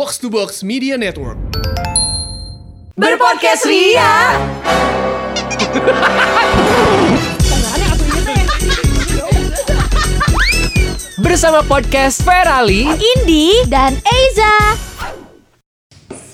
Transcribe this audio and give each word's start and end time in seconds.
Box 0.00 0.16
to 0.16 0.30
Box 0.32 0.64
Media 0.64 0.96
Network. 0.96 1.36
Berpodcast 2.96 3.68
Ria. 3.68 4.32
Bersama 11.20 11.60
podcast 11.68 12.24
Ferali 12.24 12.88
Indi 12.88 13.60
dan 13.68 13.92
Eiza. 14.00 14.89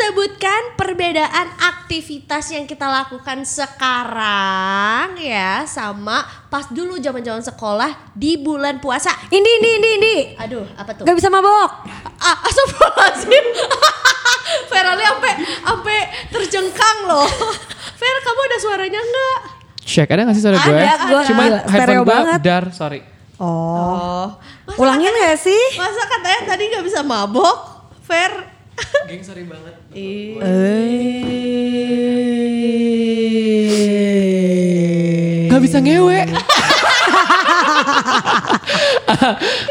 Sebutkan 0.06 0.78
perbedaan 0.78 1.50
aktivitas 1.58 2.54
yang 2.54 2.62
kita 2.62 2.86
lakukan 2.86 3.42
sekarang 3.42 5.18
ya 5.18 5.66
sama 5.66 6.22
pas 6.46 6.70
dulu 6.70 6.94
zaman-zaman 6.94 7.42
sekolah 7.42 8.14
di 8.14 8.38
bulan 8.38 8.78
puasa. 8.78 9.10
Indi, 9.26 9.50
Indi, 9.58 9.70
Indi, 9.74 9.90
Indi. 9.98 10.16
Aduh, 10.38 10.62
apa 10.78 10.94
tuh? 10.94 11.02
Gak 11.02 11.10
bisa 11.10 11.26
mabok. 11.26 11.90
Ah, 12.16 12.38
astagfirullahaladzim. 12.38 13.44
Ferali 14.70 15.02
sampai 15.02 15.32
sampai 15.42 15.98
terjengkang 16.30 16.98
loh. 17.10 17.26
Fer, 17.98 18.16
kamu 18.22 18.40
ada 18.46 18.58
suaranya 18.62 19.00
enggak? 19.02 19.38
Cek 19.82 20.06
ada 20.06 20.22
gak 20.22 20.36
sih 20.38 20.44
suara 20.46 20.58
gue? 20.62 20.78
Ada, 20.78 20.94
gua 21.02 21.20
Cuma 21.26 21.44
stereo 21.66 22.02
gue 22.02 22.06
banget. 22.06 22.40
dar, 22.46 22.64
sorry. 22.70 23.02
Oh. 23.42 23.42
Oh. 23.42 24.26
Masa 24.70 24.78
Ulangin 24.78 25.10
katanya- 25.10 25.34
gak 25.34 25.38
sih? 25.42 25.62
Masa 25.74 26.02
katanya 26.06 26.40
tadi 26.46 26.62
nggak 26.70 26.84
bisa 26.86 27.02
mabok? 27.02 27.58
Fer. 28.06 28.54
Geng 29.06 29.22
sorry 29.22 29.44
banget. 29.44 29.74
Gak 35.46 35.60
bisa 35.62 35.78
ngewe. 35.78 36.20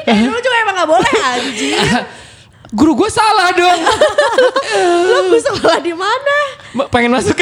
Dari 0.06 0.22
dulu 0.26 0.40
juga 0.40 0.58
emang 0.62 0.76
gak 0.76 0.90
boleh 0.90 1.12
anjing. 1.22 1.80
Guru 2.78 2.92
gue 2.98 3.08
salah 3.08 3.56
dong. 3.56 3.80
Lu 5.32 5.40
sekolah 5.40 5.80
di 5.80 5.96
mana? 5.96 6.38
Ma- 6.76 6.90
Pengen 6.92 7.14
masuk 7.14 7.40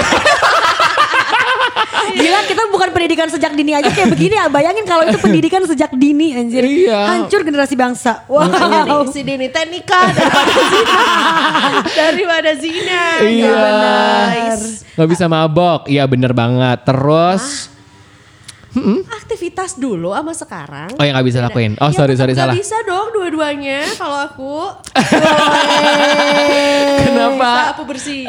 Gila 2.13 2.39
kita 2.45 2.63
bukan 2.69 2.89
pendidikan 2.91 3.27
sejak 3.31 3.51
dini 3.55 3.71
aja 3.73 3.89
kayak 3.89 4.09
begini 4.13 4.35
ya. 4.35 4.45
Bayangin 4.51 4.85
kalau 4.85 5.03
itu 5.07 5.17
pendidikan 5.17 5.63
sejak 5.63 5.91
dini 5.95 6.35
anjir. 6.37 6.63
Iya. 6.63 6.99
Hancur 7.17 7.41
generasi 7.47 7.73
bangsa. 7.73 8.27
Wow. 8.29 8.47
Jadi 8.47 9.11
si 9.11 9.21
Dini 9.25 9.47
teh 9.49 9.65
nikah 9.67 10.11
daripada 10.13 10.53
zina. 10.53 10.99
daripada 11.97 12.51
zina. 12.55 13.03
Iya. 13.23 13.55
Guys. 13.55 14.61
Gak 14.93 15.09
bisa 15.09 15.25
mabok. 15.25 15.89
Iya 15.89 16.03
bener 16.05 16.31
banget. 16.31 16.85
Terus. 16.85 17.72
Aktivitas 19.07 19.75
dulu 19.75 20.11
sama 20.11 20.31
sekarang. 20.31 20.87
Oh 20.93 21.01
yang 21.01 21.13
gak 21.13 21.25
bisa 21.25 21.39
lakuin. 21.39 21.71
Oh 21.77 21.87
Ya, 21.87 21.95
sorry 21.95 22.13
sorry 22.13 22.31
nggak 22.31 22.43
salah. 22.43 22.53
bisa 22.53 22.75
dong 22.83 23.05
dua-duanya 23.11 23.79
kalau 23.93 24.17
aku. 24.19 24.53
Kenapa? 27.03 27.51
Bisa 27.51 27.69
aku 27.71 27.81
bersih. 27.85 28.23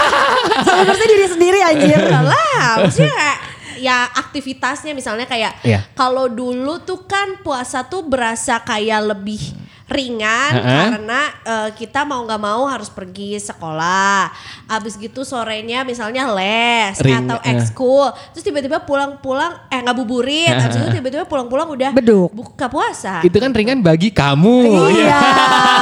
Sama 0.66 0.82
bersih 0.84 1.06
diri 1.06 1.26
sendiri 1.26 1.58
anjir. 1.60 2.00
lah, 2.04 2.80
maksudnya 2.80 3.28
ya 3.74 4.06
aktivitasnya 4.08 4.92
misalnya 4.92 5.24
kayak 5.24 5.60
Iya. 5.60 5.84
kalau 5.92 6.24
dulu 6.26 6.80
tuh 6.80 7.04
kan 7.04 7.36
puasa 7.38 7.84
tuh 7.84 8.00
berasa 8.02 8.58
kayak 8.58 9.12
lebih 9.12 9.38
ringan 9.84 10.52
Heeh. 10.56 10.86
karena 10.96 11.20
eh, 11.44 11.70
kita 11.76 12.08
mau 12.08 12.24
nggak 12.24 12.40
mau 12.40 12.64
harus 12.64 12.88
pergi 12.88 13.36
sekolah. 13.36 14.32
Abis 14.68 14.96
gitu 14.96 15.28
sorenya 15.28 15.84
misalnya 15.84 16.32
les 16.32 16.96
Ring, 17.04 17.28
atau 17.28 17.38
eh. 17.44 17.52
ekskul. 17.52 18.08
Terus 18.32 18.44
tiba-tiba 18.44 18.80
pulang-pulang 18.84 19.68
eh 19.68 19.80
ngabuburit. 19.84 20.56
Abis 20.56 20.80
itu 20.80 20.88
tiba-tiba 21.00 21.24
pulang-pulang 21.28 21.68
udah 21.68 21.90
Beduk. 21.92 22.32
buka 22.32 22.66
puasa. 22.72 23.20
Itu 23.20 23.36
kan 23.36 23.52
ringan 23.52 23.84
bagi 23.84 24.08
kamu. 24.08 24.88
Iya. 24.88 25.20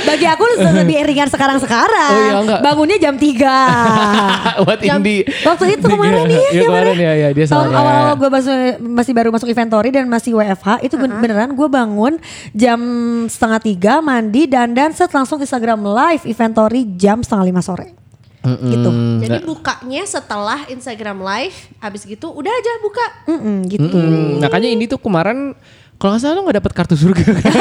Bagi 0.00 0.26
aku 0.26 0.44
lebih 0.78 0.98
ringan 1.04 1.26
sekarang-sekarang. 1.26 2.10
Oh 2.10 2.20
iya, 2.20 2.36
enggak. 2.38 2.60
Bangunnya 2.60 2.96
jam 2.96 3.14
3. 3.14 4.62
Buat 4.64 4.80
Indi. 4.80 5.16
Waktu 5.40 5.64
itu 5.72 5.86
kemarin 5.86 6.22
nih, 6.24 6.42
Iya 6.50 6.62
kemarin 6.64 6.96
ya, 6.96 7.12
ya 7.16 7.28
dia 7.30 7.46
sore. 7.46 7.68
awal-awal 7.68 8.14
gue 8.16 8.28
masih, 8.30 8.56
masih 8.80 9.12
baru 9.12 9.28
masuk 9.28 9.46
inventory 9.46 9.90
dan 9.90 10.04
masih 10.04 10.32
WFH 10.32 10.68
itu 10.82 10.94
ben- 10.94 11.18
beneran 11.18 11.50
gue 11.50 11.68
bangun 11.68 12.16
jam 12.52 12.80
setengah 13.24 13.60
tiga 13.60 13.94
mandi 13.98 14.44
dandan 14.44 14.90
set 14.90 15.10
langsung 15.10 15.38
Instagram 15.38 15.82
live 15.82 16.24
inventory 16.24 16.84
jam 16.94 17.20
setengah 17.20 17.44
lima 17.44 17.60
sore 17.60 17.94
gitu 18.40 18.88
Jadi 19.18 19.44
bukanya 19.44 20.02
setelah 20.02 20.64
Instagram 20.66 21.20
live, 21.20 21.52
abis 21.78 22.02
gitu 22.02 22.30
udah 22.30 22.48
aja 22.48 22.72
buka. 22.78 23.06
Mm-mm, 23.26 23.56
gitu 23.66 23.92
Hmm, 23.92 24.40
makanya 24.40 24.70
ini 24.70 24.84
tuh 24.84 24.96
kemarin 24.96 25.52
kalau 25.98 26.14
nggak 26.14 26.22
salah 26.22 26.34
lo 26.38 26.40
nggak 26.46 26.58
dapet 26.62 26.72
kartu 26.78 26.94
surga 26.94 27.26
kan? 27.26 27.52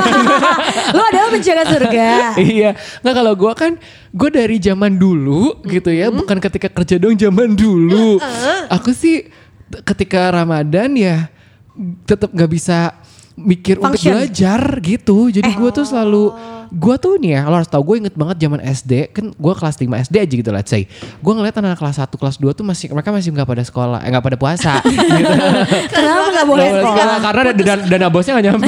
lo 0.95 1.01
adalah 1.01 1.29
penjaga 1.33 1.63
surga 1.73 2.09
iya, 2.53 2.77
nggak 3.01 3.15
kalau 3.17 3.33
gue 3.33 3.53
kan 3.57 3.71
gue 4.13 4.29
dari 4.29 4.61
zaman 4.61 4.93
dulu 4.93 5.65
gitu 5.65 5.89
ya, 5.89 6.13
bukan 6.13 6.37
ketika 6.37 6.69
kerja 6.69 7.01
dong 7.01 7.17
zaman 7.17 7.57
dulu. 7.57 8.21
Aku 8.69 8.93
sih 8.93 9.25
ketika 9.83 10.29
Ramadan 10.29 10.93
ya 10.93 11.33
tetap 12.05 12.29
nggak 12.29 12.51
bisa 12.53 12.93
mikir 13.37 13.77
untuk 13.77 13.97
Function. 13.97 14.13
belajar 14.17 14.61
gitu. 14.81 15.17
Jadi 15.33 15.49
gue 15.53 15.69
tuh 15.73 15.85
selalu 15.85 16.33
gue 16.69 16.95
tuh 16.97 17.16
nih 17.17 17.31
ya, 17.35 17.41
lo 17.45 17.55
harus 17.55 17.67
tau 17.67 17.81
gue 17.81 17.95
inget 17.97 18.13
banget 18.13 18.38
zaman 18.39 18.59
SD 18.61 18.91
kan 19.11 19.25
gue 19.31 19.53
kelas 19.55 19.75
5 19.75 19.88
SD 20.07 20.16
aja 20.17 20.33
gitu 20.38 20.50
let's 20.51 20.67
say. 20.67 20.83
Gue 21.19 21.33
ngeliat 21.33 21.55
anak 21.55 21.78
kelas 21.78 21.97
1 22.00 22.11
kelas 22.11 22.35
2 22.38 22.51
tuh 22.53 22.63
masih 22.63 22.91
mereka 22.91 23.09
masih 23.09 23.29
nggak 23.31 23.47
pada 23.47 23.63
sekolah, 23.63 24.00
eh 24.03 24.09
nggak 24.09 24.25
pada 24.25 24.38
puasa 24.38 24.73
gitu. 24.85 25.33
kenapa 25.89 26.28
nggak 26.33 26.47
boleh 26.47 26.66
Nggak 26.67 26.81
sekolah 26.83 26.97
sekolah, 26.97 27.17
karena 27.23 27.41
dana, 27.53 27.83
dana 27.88 28.07
bosnya 28.07 28.33
gak 28.35 28.45
nyampe. 28.45 28.67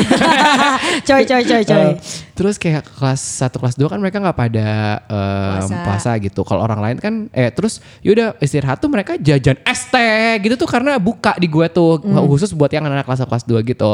coy 1.07 1.23
coy 1.23 1.41
coy 1.43 1.61
coy 1.63 1.77
Eh, 1.79 1.95
terus 2.33 2.55
kayak 2.55 2.83
kelas 2.87 3.21
1 3.43 3.51
kelas 3.51 3.75
2 3.75 3.87
kan 3.87 3.99
mereka 3.99 4.17
nggak 4.19 4.37
pada 4.37 4.67
eh, 5.03 5.57
Puasa. 5.59 5.75
puasa. 5.83 6.11
gitu. 6.19 6.41
Kalau 6.43 6.61
orang 6.63 6.79
lain 6.79 6.97
kan 6.99 7.13
eh 7.31 7.51
terus 7.51 7.79
yaudah 7.99 8.35
istirahat 8.39 8.79
tuh 8.79 8.87
mereka 8.87 9.15
jajan 9.15 9.59
es 9.63 9.81
teh 9.87 10.39
gitu 10.39 10.55
tuh 10.55 10.67
karena 10.67 10.95
buka 10.97 11.35
di 11.35 11.47
gue 11.47 11.67
tuh 11.67 11.99
khusus 12.29 12.51
buat 12.51 12.71
yang 12.71 12.87
anak 12.87 13.03
kelas 13.03 13.23
1 13.23 13.29
kelas 13.29 13.43
2 13.45 13.59
gitu. 13.65 13.91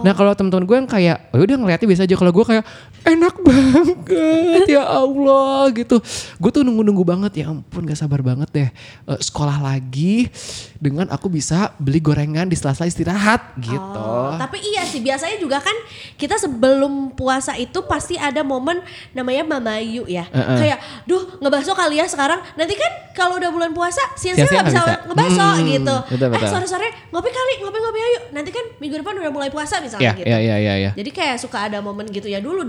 Nah, 0.00 0.12
kalau 0.12 0.32
teman-teman 0.32 0.64
gue 0.64 0.76
yang 0.76 0.88
kayak 0.88 1.16
oh 1.32 1.40
udah 1.40 1.56
ngeliatnya 1.56 1.86
biasa 1.88 2.02
aja 2.04 2.14
kalau 2.16 2.32
gue 2.32 2.44
kayak 2.44 2.64
enak 3.00 3.29
banget 3.38 4.66
ya 4.68 4.82
Allah 4.82 5.70
gitu. 5.72 5.98
Gue 6.36 6.50
tuh 6.50 6.62
nunggu-nunggu 6.62 7.02
banget 7.02 7.44
ya 7.44 7.50
ampun 7.50 7.84
gak 7.84 7.98
sabar 7.98 8.20
banget 8.20 8.48
deh 8.50 8.68
Eh, 9.06 9.20
sekolah 9.20 9.58
lagi 9.58 10.30
dengan 10.76 11.06
aku 11.08 11.28
bisa 11.28 11.74
beli 11.76 12.00
gorengan 12.00 12.46
di 12.46 12.56
sela-sela 12.56 12.86
istirahat 12.86 13.54
gitu. 13.60 13.78
Oh, 14.00 14.32
tapi 14.34 14.58
iya 14.62 14.82
sih 14.82 14.98
biasanya 14.98 15.36
juga 15.36 15.60
kan 15.60 15.76
kita 16.16 16.36
sebelum 16.36 17.12
puasa 17.12 17.54
itu 17.54 17.84
pasti 17.84 18.16
ada 18.16 18.40
momen 18.40 18.80
namanya 19.12 19.44
mamayu 19.46 20.08
ya. 20.08 20.24
Heeh. 20.30 20.56
Kayak, 20.56 20.78
duh 21.04 21.36
ngebaso 21.38 21.72
kali 21.72 22.00
ya 22.00 22.06
sekarang. 22.08 22.40
Nanti 22.54 22.74
kan 22.74 22.92
kalau 23.12 23.36
udah 23.36 23.50
bulan 23.50 23.70
puasa 23.70 24.00
siang-siang 24.16 24.48
nggak 24.48 24.66
bisa, 24.72 24.80
bisa. 24.80 24.94
ngebaso 25.06 25.46
Hmm, 25.50 25.66
gitu. 25.68 25.96
betul, 26.08 26.26
Eh 26.26 26.30
betul. 26.32 26.48
sore-sore 26.48 26.88
ngopi 27.10 27.30
kali, 27.30 27.52
ngopi-ngopi 27.60 27.98
ayo. 28.00 28.20
Nanti 28.32 28.50
kan 28.50 28.64
minggu 28.78 28.96
depan 28.96 29.14
udah 29.18 29.30
mulai 29.30 29.50
puasa 29.50 29.78
misalnya 29.78 30.06
Iya, 30.06 30.16
gitu. 30.16 30.28
iya, 30.28 30.38
iya, 30.40 30.56
iya, 30.56 30.74
iya. 30.78 30.90
Jadi 30.96 31.10
kayak 31.10 31.36
suka 31.36 31.68
ada 31.68 31.78
momen 31.84 32.08
gitu 32.08 32.26
ya 32.26 32.40
dulu 32.40 32.64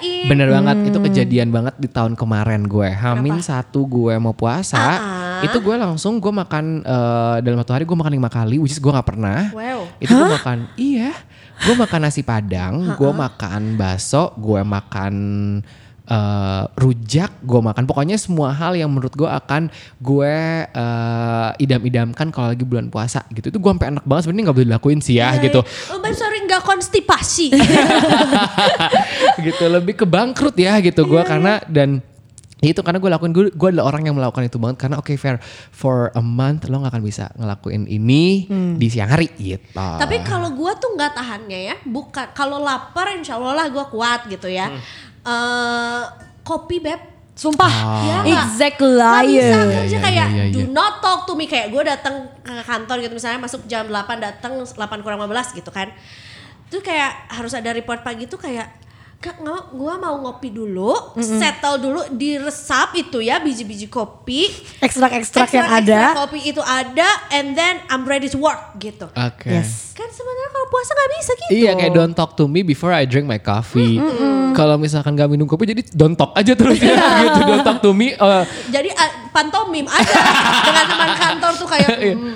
disengajain. 0.00 0.28
Bener 0.28 0.48
banget 0.48 0.76
itu 0.88 0.98
kejadian 0.98 1.48
banget 1.52 1.74
di 1.76 1.88
tahun 1.88 2.16
kemarin 2.16 2.64
gue. 2.64 2.88
Hamin 2.88 3.38
satu 3.40 3.84
gue 3.84 4.16
mau 4.16 4.32
puasa 4.32 4.80
Ah-ah. 4.80 5.44
Itu 5.44 5.60
gue 5.60 5.76
langsung 5.76 6.20
gue 6.20 6.32
makan 6.32 6.84
eh, 6.84 7.36
dalam 7.40 7.60
satu 7.60 7.72
hari 7.72 7.84
gue 7.84 7.96
makan 7.96 8.12
lima 8.12 8.28
kali 8.28 8.56
Which 8.60 8.72
is 8.72 8.80
gue 8.80 8.90
gak 8.90 9.08
pernah. 9.08 9.52
Wow. 9.52 9.88
Itu 10.00 10.12
gue 10.12 10.28
makan 10.28 10.58
Iya. 10.76 11.12
Gue 11.60 11.76
makan 11.76 12.00
nasi 12.08 12.24
padang 12.24 12.96
Gue 12.96 13.12
makan 13.12 13.76
bakso 13.76 14.32
Gue 14.40 14.64
makan 14.64 15.12
eh, 16.06 16.64
rujak 16.78 17.42
Gue 17.42 17.60
makan. 17.60 17.84
Pokoknya 17.84 18.16
semua 18.16 18.52
hal 18.52 18.76
yang 18.76 18.88
menurut 18.88 19.12
gue 19.12 19.28
akan 19.28 19.68
Gue 19.98 20.32
eh, 20.64 21.50
idam-idamkan 21.60 22.30
kalau 22.30 22.52
lagi 22.52 22.64
bulan 22.64 22.88
puasa 22.88 23.24
gitu. 23.32 23.50
Itu 23.50 23.58
gue 23.58 23.70
sampai 23.70 23.90
enak 23.92 24.04
banget. 24.04 24.22
Sebenarnya 24.28 24.44
gak 24.50 24.56
boleh 24.56 24.68
dilakuin 24.70 25.00
sih 25.00 25.16
ya 25.18 25.34
Iya, 25.36 25.44
gitu. 25.50 25.60
Iya. 25.60 25.92
Oh, 25.92 25.98
but 25.98 26.14
sorry 26.14 26.38
nggak 26.44 26.62
konstipasi. 26.62 27.46
gitu 29.46 29.64
lebih 29.66 29.94
ke 29.96 30.06
bangkrut 30.06 30.56
ya 30.56 30.78
gitu 30.80 31.06
gue 31.06 31.22
karena 31.24 31.60
dan 31.66 32.02
itu 32.60 32.76
karena 32.84 33.00
gue 33.00 33.08
lakuin 33.08 33.32
gue 33.32 33.44
gue 33.56 33.68
adalah 33.72 33.88
orang 33.88 34.04
yang 34.04 34.16
melakukan 34.20 34.44
itu 34.44 34.60
banget. 34.60 34.76
Karena 34.84 35.00
oke 35.00 35.16
fair. 35.16 35.40
For 35.72 36.12
a 36.12 36.20
month 36.20 36.68
lo 36.68 36.84
gak 36.84 36.92
akan 36.92 37.04
bisa 37.04 37.32
ngelakuin 37.32 37.88
ini 37.88 38.44
di 38.76 38.86
siang 38.92 39.08
hari 39.08 39.32
gitu. 39.40 39.64
Tapi 39.72 40.20
kalau 40.20 40.52
gua 40.52 40.76
tuh 40.76 40.92
nggak 40.92 41.16
tahannya 41.16 41.60
ya, 41.72 41.76
bukan 41.88 42.36
kalau 42.36 42.60
lapar 42.60 43.16
insya 43.16 43.40
Allah 43.40 43.64
lah 43.64 43.66
gua 43.72 43.88
kuat 43.88 44.28
gitu 44.28 44.52
ya. 44.52 44.68
Hmm. 44.68 44.80
Eh, 45.20 46.02
kopi 46.42 46.80
beb. 46.80 47.00
sumpah 47.40 47.72
Ya 48.04 48.20
nggak? 48.20 48.52
exact 48.52 48.78
Nggak 48.84 49.24
bisa 49.24 49.40
liar 49.40 49.64
kerja 49.72 49.96
iya, 49.96 50.00
kayak 50.04 50.28
iya, 50.28 50.44
iya, 50.44 50.52
do 50.52 50.60
iya. 50.60 50.68
not 50.76 51.00
talk 51.00 51.24
to 51.24 51.32
me 51.32 51.48
kayak 51.48 51.72
gue 51.72 51.82
datang 51.88 52.28
ke 52.44 52.52
kantor 52.68 53.00
gitu 53.00 53.16
misalnya 53.16 53.40
masuk 53.40 53.64
jam 53.64 53.88
8 53.88 53.96
datang 54.20 54.60
8 54.60 54.76
kurang 55.00 55.24
15 55.24 55.56
gitu 55.56 55.72
kan. 55.72 55.88
Tuh 56.68 56.84
kayak 56.84 57.32
harus 57.32 57.56
ada 57.56 57.72
report 57.72 58.04
pagi 58.04 58.28
tuh 58.28 58.36
kayak 58.36 58.68
Kak, 59.20 59.36
nggak, 59.36 59.76
gua 59.76 60.00
mau 60.00 60.16
ngopi 60.18 60.48
dulu, 60.48 60.96
settle 61.14 61.76
dulu, 61.76 62.00
diresap 62.08 62.96
itu 62.96 63.20
ya 63.20 63.36
biji-biji 63.36 63.84
kopi, 63.84 64.48
ekstrak-ekstrak 64.80 65.52
yang 65.52 65.68
ada 65.68 66.16
kopi 66.16 66.40
itu 66.42 66.64
ada, 66.64 67.04
and 67.28 67.52
then 67.52 67.84
I'm 67.86 68.08
ready 68.08 68.26
to 68.26 68.40
work 68.40 68.80
gitu. 68.80 69.12
oke 69.12 69.44
yes 69.44 69.92
Kan 69.92 70.08
sebenarnya 70.08 70.48
kalau 70.50 70.66
puasa 70.66 70.90
nggak 70.90 71.10
bisa 71.12 71.30
gitu. 71.36 71.50
Iya 71.52 71.70
kayak 71.76 71.92
don't 71.92 72.16
talk 72.16 72.32
to 72.32 72.48
me 72.48 72.64
before 72.64 72.88
I 72.88 73.04
drink 73.04 73.28
my 73.28 73.36
coffee. 73.36 74.00
Kalau 74.50 74.74
misalkan 74.74 75.12
gak 75.12 75.28
minum 75.28 75.44
kopi 75.44 75.62
jadi 75.64 75.84
don't 75.92 76.16
talk 76.16 76.32
aja 76.32 76.56
terus 76.56 76.80
ya 76.80 76.96
gitu. 77.22 77.40
Don't 77.44 77.60
talk 77.60 77.78
to 77.78 77.92
me. 77.92 78.10
eh, 78.10 78.42
Jadi 78.66 78.90
uh, 78.90 79.10
pantomim 79.30 79.84
aja 79.84 80.16
dengan 80.64 80.84
teman 80.88 81.10
kantor 81.14 81.52
tuh 81.54 81.68
kayak 81.68 81.88
Iya. 81.92 82.14
mm, 82.16 82.32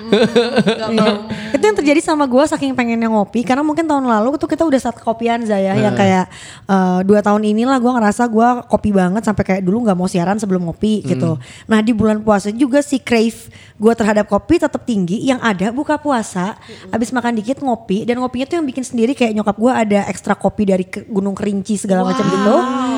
nggak 0.63 0.89
mau. 0.93 1.15
Itu 1.51 1.63
yang 1.65 1.75
terjadi 1.75 1.99
sama 1.99 2.23
gue 2.23 2.43
saking 2.45 2.71
pengennya 2.71 3.09
ngopi 3.09 3.41
karena 3.41 3.59
mungkin 3.61 3.83
tahun 3.83 4.05
lalu 4.05 4.37
tuh 4.37 4.45
kita 4.45 4.61
udah 4.61 4.77
start 4.77 5.01
kopian 5.01 5.41
Zaya 5.43 5.73
yang 5.73 5.91
kayak 5.91 6.29
eh, 6.75 6.99
dua 7.01 7.19
tahun 7.21 7.41
inilah 7.45 7.77
gue 7.77 7.87
ngerasa 7.89 8.27
gue 8.27 8.47
kopi 8.65 8.91
banget 8.91 9.23
sampai 9.23 9.43
kayak 9.43 9.61
dulu 9.61 9.83
nggak 9.83 9.95
mau 9.95 10.05
siaran 10.05 10.35
sebelum 10.35 10.63
ngopi 10.63 10.99
gitu. 11.05 11.39
Nah 11.65 11.79
di 11.79 11.91
bulan 11.91 12.19
puasa 12.19 12.49
juga 12.49 12.79
si 12.79 12.99
crave 12.99 13.47
gue 13.73 13.93
terhadap 13.93 14.25
kopi 14.25 14.57
tetap 14.57 14.83
tinggi. 14.83 15.23
Yang 15.23 15.39
ada 15.41 15.67
buka 15.69 15.95
puasa, 15.95 16.59
habis 16.89 17.09
makan 17.09 17.35
dikit 17.35 17.59
ngopi 17.59 18.03
dan 18.03 18.17
ngopinya 18.17 18.45
tuh 18.45 18.55
yang 18.55 18.65
bikin 18.65 18.83
sendiri 18.83 19.11
kayak 19.11 19.31
nyokap 19.33 19.55
gue 19.55 19.71
ada 19.71 19.99
ekstra 20.05 20.33
kopi 20.33 20.63
dari 20.65 20.83
ke- 20.83 21.05
Gunung 21.05 21.33
Kerinci 21.33 21.77
segala 21.77 22.03
macam 22.03 22.25
gitu. 22.25 22.55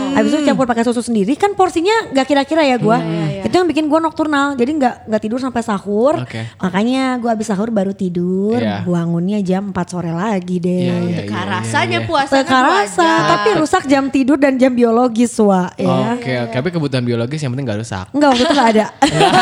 Habis 0.09 0.31
itu 0.31 0.41
campur 0.43 0.65
pakai 0.65 0.81
susu 0.81 1.03
sendiri 1.03 1.35
kan 1.35 1.53
porsinya 1.53 2.09
nggak 2.09 2.25
kira-kira 2.25 2.63
ya 2.63 2.77
gue. 2.77 2.97
Itu 3.43 3.53
yang 3.53 3.65
bikin 3.65 3.85
gue 3.85 3.99
nocturnal 3.99 4.53
jadi 4.53 4.71
nggak 4.73 4.95
nggak 5.05 5.21
tidur 5.21 5.37
sampai 5.37 5.61
sahur. 5.61 6.17
Oke. 6.19 6.41
Makanya 6.57 7.17
gue 7.17 7.29
habis 7.29 7.45
sahur 7.45 7.69
baru 7.69 7.91
tidur, 7.91 8.57
Iya. 8.57 8.81
bangunnya 8.81 9.37
jam 9.39 9.69
4 9.69 9.85
sore 9.85 10.09
lagi 10.09 10.57
deh. 10.57 10.83
Iya, 10.83 10.95
iya, 11.03 11.17
Teka 11.19 11.35
iya, 11.35 11.43
rasanya 11.51 11.99
iya. 11.99 12.07
puasa 12.07 12.33
Teka 12.35 12.49
kan 12.49 12.63
rasa, 12.63 13.03
wajar. 13.03 13.27
tapi 13.29 13.49
rusak 13.67 13.83
jam 13.85 14.07
tidur 14.07 14.39
dan 14.39 14.55
jam 14.55 14.71
biologis 14.71 15.35
wa 15.43 15.67
ya. 15.75 16.15
Oke, 16.15 16.31
oke. 16.39 16.55
Tapi 16.55 16.69
kebutuhan 16.71 17.03
biologis 17.03 17.43
yang 17.43 17.51
penting 17.51 17.67
gak 17.67 17.83
rusak. 17.83 18.07
Enggak 18.15 18.29
waktu 18.31 18.43
itu 18.47 18.53
gak 18.55 18.69
ada. 18.71 18.85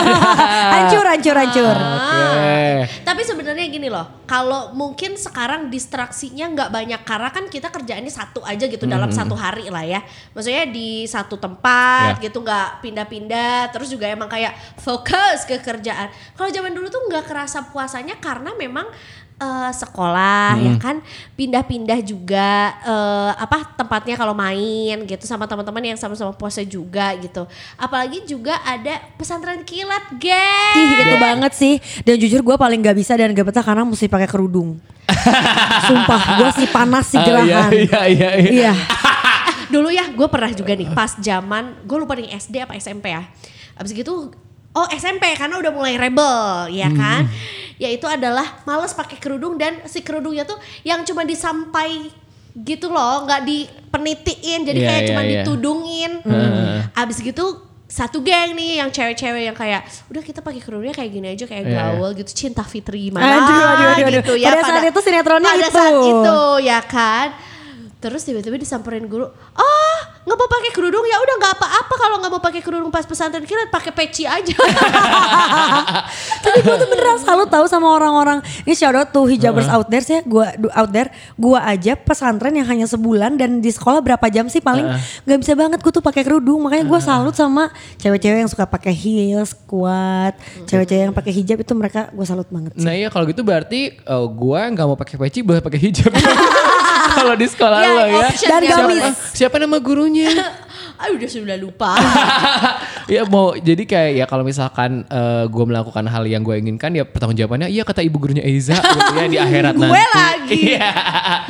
hancur, 0.74 1.06
hancur, 1.06 1.36
hancur. 1.38 1.75
Oke. 1.77 2.66
Tapi 3.06 3.22
sebenarnya 3.22 3.66
gini 3.69 3.86
loh, 3.86 4.25
kalau 4.25 4.74
mungkin 4.74 5.13
sekarang 5.13 5.69
distraksinya 5.69 6.50
nggak 6.50 6.69
banyak 6.74 7.01
karena 7.06 7.30
kan 7.30 7.45
kita 7.45 7.69
kerjaannya 7.69 8.10
satu 8.10 8.42
aja 8.42 8.66
gitu 8.66 8.89
dalam 8.89 9.13
Hmm. 9.13 9.18
satu 9.22 9.38
hari 9.38 9.69
lah 9.69 9.86
ya. 9.86 10.01
Maksudnya 10.33 10.66
di 10.66 11.06
satu 11.06 11.38
tempat 11.38 12.18
Ya. 12.18 12.25
gitu 12.25 12.42
nggak 12.42 12.81
pindah-pindah, 12.81 13.69
terus 13.69 13.94
juga 13.94 14.10
emang 14.10 14.25
kayak 14.25 14.57
fokus 14.81 15.45
ke 15.45 15.62
kerjaan. 15.62 16.10
Kalau 16.33 16.50
zaman 16.50 16.74
dulu 16.74 16.89
tuh 16.89 17.06
nggak 17.06 17.30
kerasa 17.30 17.69
puasanya 17.69 18.18
karena 18.18 18.57
memang 18.57 18.89
eh, 19.35 19.71
sekolah 19.71 20.55
ya 20.55 20.73
kan 20.79 21.03
pindah-pindah 21.33 21.99
juga 22.01 22.51
eh, 22.81 23.31
apa 23.35 23.75
tempatnya 23.75 24.15
kalau 24.15 24.31
main 24.31 25.03
gitu 25.03 25.23
sama 25.23 25.43
teman-teman 25.43 25.93
yang 25.93 25.99
sama-sama 25.99 26.31
puasa 26.31 26.63
juga 26.63 27.11
gitu. 27.19 27.43
Apalagi 27.75 28.23
juga 28.23 28.55
ada 28.61 29.03
pesantren 29.15 29.61
kilat, 29.61 30.15
geng. 30.15 30.75
Ih 30.75 30.87
itu 31.03 31.15
banget 31.17 31.51
sih. 31.51 31.73
Dan 32.01 32.15
jujur 32.15 32.39
gue 32.39 32.55
paling 32.55 32.79
gak 32.79 32.95
bisa 32.95 33.13
dan 33.13 33.31
gak 33.31 33.47
betah 33.47 33.63
karena 33.63 33.83
mesti 33.83 34.07
pakai 34.07 34.27
kerudung. 34.27 34.79
Sumpah 35.87 36.21
gue 36.39 36.49
sih 36.55 36.67
panas 36.71 37.05
sih 37.07 37.19
Oh, 37.19 37.25
gerahan. 37.25 37.69
iya, 37.69 38.01
iya, 38.07 38.29
iya. 38.39 38.51
Iya. 38.71 38.73
Dulu 39.73 39.89
ya 39.89 40.07
gue 40.09 40.27
pernah 40.29 40.49
juga 40.53 40.73
nih 40.73 40.89
pas 40.93 41.11
zaman 41.17 41.83
gue 41.83 41.97
lupa 41.97 42.15
nih 42.15 42.31
SD 42.33 42.63
apa 42.63 42.77
SMP 42.77 43.11
ya. 43.11 43.25
Abis 43.75 43.91
gitu 43.91 44.31
oh 44.75 44.88
SMP 44.89 45.33
karena 45.33 45.56
udah 45.56 45.72
mulai 45.72 45.95
rebel 45.95 46.36
ya 46.69 46.88
Hmm. 46.88 46.95
kan. 46.95 47.24
Ya 47.75 47.89
itu 47.89 48.06
adalah 48.06 48.63
males 48.63 48.92
pakai 48.92 49.16
kerudung 49.16 49.56
dan 49.56 49.83
si 49.86 50.00
kerudungnya 50.00 50.44
tuh 50.44 50.56
yang 50.81 51.01
cuma 51.01 51.24
disampai 51.24 52.07
gitu 52.54 52.88
loh 52.88 53.24
nggak 53.24 53.42
dipenitiin 53.44 54.63
jadi 54.63 54.77
Iya, 54.77 54.86
kayak 54.86 55.01
iya, 55.01 55.10
cuma 55.10 55.22
iya. 55.22 55.31
ditudungin. 55.38 56.12
Abis 56.94 57.19
gitu 57.19 57.45
satu 57.86 58.19
geng 58.19 58.51
nih 58.51 58.80
yang 58.80 58.89
cewek-cewek 58.89 59.44
yang 59.45 59.54
kayak 59.54 59.83
udah 60.07 60.19
kita 60.19 60.39
pakai 60.39 60.57
kerudungnya 60.57 60.92
kayak 60.92 61.12
gini 61.12 61.28
aja 61.30 61.45
kayak 61.45 61.63
Iya. 61.63 61.75
gaul 61.94 62.12
gitu 62.13 62.31
cinta 62.33 62.63
Fitri 62.63 63.07
mana 63.10 63.24
Aduh, 63.38 63.45
aduh, 63.45 63.62
aduh, 63.62 63.86
aduh. 64.01 64.12
gitu 64.16 64.33
ya 64.36 64.50
Pada 64.50 64.63
saat 64.66 64.83
itu 64.86 65.00
sinetronnya 65.01 65.51
pada 65.54 65.62
itu. 65.62 65.71
saat 65.71 65.95
itu 65.95 66.39
ya 66.63 66.80
kan 66.81 67.28
terus 67.98 68.21
tiba-tiba 68.21 68.56
disamperin 68.56 69.06
guru 69.06 69.30
oh 69.30 69.98
nggak 70.25 70.38
mau 70.42 70.50
pakai 70.50 70.72
kerudung 70.74 71.06
ya 71.06 71.18
udah 71.22 71.36
nggak 71.38 71.54
apa-apa 71.62 71.94
kalau 72.01 72.16
nggak 72.18 72.31
mau 72.33 72.42
pakai 72.42 72.62
kerudung 72.66 72.89
pas 72.89 73.06
pesantren 73.06 73.45
kilat 73.45 73.69
pakai 73.69 73.94
peci 73.94 74.25
aja 74.25 74.57
Tapi 76.45 76.60
gue 76.62 76.75
tuh 76.77 76.88
beneran 76.89 77.18
salut 77.22 77.50
tahu 77.50 77.66
sama 77.66 77.89
orang-orang. 77.89 78.39
Ini 78.66 78.74
shout 78.77 78.94
out 78.94 79.10
tuh 79.10 79.25
hijabers 79.25 79.66
out 79.69 79.89
there 79.89 80.04
sih. 80.06 80.22
Gue 80.25 80.45
out 80.74 80.92
there. 80.94 81.10
Gue 81.36 81.57
aja 81.57 81.98
pesantren 81.98 82.54
yang 82.54 82.68
hanya 82.69 82.86
sebulan 82.86 83.38
dan 83.38 83.60
di 83.60 83.72
sekolah 83.74 84.00
berapa 84.01 84.25
jam 84.30 84.45
sih 84.48 84.62
paling 84.62 84.86
nggak 85.25 85.39
bisa 85.42 85.54
banget 85.57 85.80
gue 85.81 85.92
tuh 85.92 86.06
pakai 86.06 86.22
kerudung. 86.22 86.62
Makanya 86.66 86.86
gue 86.86 87.00
salut 87.01 87.33
sama 87.33 87.74
cewek-cewek 87.98 88.45
yang 88.45 88.51
suka 88.51 88.69
pakai 88.69 88.94
heels 88.94 89.57
kuat. 89.66 90.38
Cewek-cewek 90.69 91.12
yang 91.12 91.16
pakai 91.16 91.33
hijab 91.33 91.57
itu 91.62 91.74
mereka 91.74 92.13
gue 92.13 92.25
salut 92.25 92.48
banget. 92.50 92.78
Sih. 92.78 92.86
Nah 92.86 92.94
iya 92.94 93.10
kalau 93.10 93.25
gitu 93.25 93.42
berarti 93.42 93.98
eh, 93.98 94.25
gua 94.31 94.69
nggak 94.69 94.86
mau 94.86 94.98
pakai 94.98 95.16
peci 95.18 95.42
boleh 95.42 95.62
pakai 95.62 95.80
hijab. 95.81 96.12
kalau 97.17 97.33
di 97.33 97.47
sekolah 97.47 97.77
Ya, 97.77 97.91
lo 97.91 98.03
ya. 98.06 98.17
option 98.25 98.50
Dan 98.50 98.62
ya, 98.62 98.69
gamis. 98.71 98.85
boleh. 99.01 99.12
Siapa 99.31 99.56
nama 99.57 99.77
gurunya? 99.77 100.29
Aduh 100.95 101.19
udah 101.19 101.27
sudah 101.27 101.57
lupa 101.57 101.91
ya 103.12 103.27
mau 103.27 103.51
jadi 103.53 103.83
kayak 103.83 104.12
ya 104.15 104.25
kalau 104.25 104.41
misalkan 104.41 105.03
gue 105.45 105.65
melakukan 105.65 106.07
hal 106.07 106.23
yang 106.23 106.39
gue 106.39 106.56
inginkan 106.56 106.88
ya 106.89 107.03
pertanggung 107.03 107.35
jawabannya 107.35 107.67
iya 107.67 107.83
kata 107.83 108.00
ibu 108.00 108.15
gurunya 108.15 108.39
Eiza 108.39 108.79
gitu 108.79 109.12
ya 109.13 109.27
di 109.27 109.35
akhirat 109.35 109.75
Gue 109.75 109.91
nanti. 109.91 110.07
lagi. 110.15 110.62
Iya. 110.71 110.88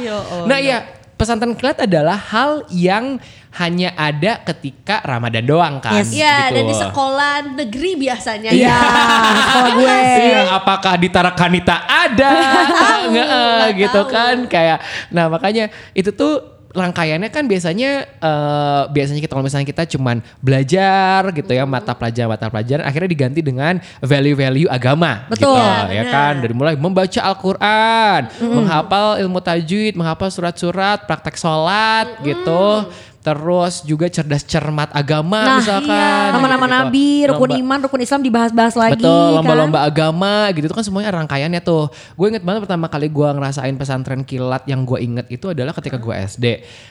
Ya 0.02 0.16
nah 0.44 0.58
iya 0.58 0.78
pesantren 1.16 1.56
kilat 1.56 1.84
adalah 1.84 2.16
hal 2.20 2.68
yang 2.72 3.20
hanya 3.56 3.96
ada 3.96 4.44
ketika 4.44 5.00
Ramadan 5.08 5.48
doang 5.48 5.76
kan. 5.80 5.96
Yes. 5.96 6.12
ya 6.12 6.52
gitu. 6.52 6.56
dan 6.60 6.64
di 6.68 6.76
sekolah 6.76 7.34
negeri 7.56 7.92
biasanya 7.96 8.50
Iya, 8.52 8.68
ya 8.68 8.80
sekolah 9.48 9.72
gue. 9.80 9.98
Iya, 10.20 10.42
apakah 10.60 10.94
di 11.00 11.08
Tarakanita 11.08 11.76
ada? 11.88 12.32
Nggak, 13.12 13.28
eh, 13.32 13.68
gitu 13.80 14.02
tahu. 14.04 14.12
kan 14.12 14.36
kayak. 14.52 14.80
Nah 15.16 15.32
makanya 15.32 15.72
itu 15.96 16.12
tuh 16.12 16.55
rangkaiannya 16.76 17.32
kan 17.32 17.48
biasanya 17.48 18.06
eh, 18.20 18.84
biasanya 18.92 19.24
kita 19.24 19.32
kalau 19.32 19.48
misalnya 19.48 19.68
kita 19.68 19.84
cuman 19.96 20.20
belajar 20.44 21.32
gitu 21.32 21.52
ya 21.56 21.64
mata 21.64 21.96
pelajaran 21.96 22.30
mata 22.36 22.48
pelajaran 22.52 22.84
akhirnya 22.84 23.10
diganti 23.10 23.40
dengan 23.40 23.80
value-value 24.04 24.68
agama 24.68 25.26
Betul. 25.32 25.56
gitu 25.56 25.64
Ya, 25.96 26.02
ya 26.02 26.04
kan 26.12 26.34
dari 26.44 26.52
mulai 26.52 26.76
membaca 26.76 27.20
Al-Qur'an, 27.24 28.28
menghafal 28.42 29.22
ilmu 29.24 29.40
tajwid, 29.40 29.96
menghafal 29.96 30.28
surat-surat, 30.28 31.08
praktek 31.08 31.40
sholat 31.40 32.20
gitu. 32.22 32.90
Terus 33.26 33.82
juga 33.82 34.06
cerdas 34.06 34.46
cermat 34.46 34.94
agama 34.94 35.42
Nah, 35.42 35.58
misalkan. 35.58 35.90
iya. 35.90 36.30
Nama-nama 36.30 36.62
gitu-gitu. 36.62 36.78
nabi, 36.86 37.08
rukun 37.26 37.50
Lomba- 37.50 37.62
iman, 37.66 37.80
rukun 37.82 38.02
Islam 38.02 38.22
dibahas-bahas 38.22 38.76
lagi 38.78 39.02
Betul, 39.02 39.10
kan. 39.10 39.36
lomba-lomba 39.36 39.80
agama 39.82 40.34
gitu 40.54 40.66
itu 40.66 40.76
kan 40.76 40.86
semuanya 40.86 41.10
rangkaiannya 41.12 41.58
tuh. 41.60 41.90
Gue 42.14 42.30
inget 42.30 42.46
banget 42.46 42.70
pertama 42.70 42.86
kali 42.86 43.10
gue 43.10 43.26
ngerasain 43.28 43.74
pesantren 43.74 44.22
kilat 44.22 44.62
yang 44.66 44.86
gue 44.86 45.02
inget 45.02 45.26
itu 45.28 45.50
adalah 45.50 45.74
ketika 45.74 45.98
gue 45.98 46.14
SD. 46.14 46.46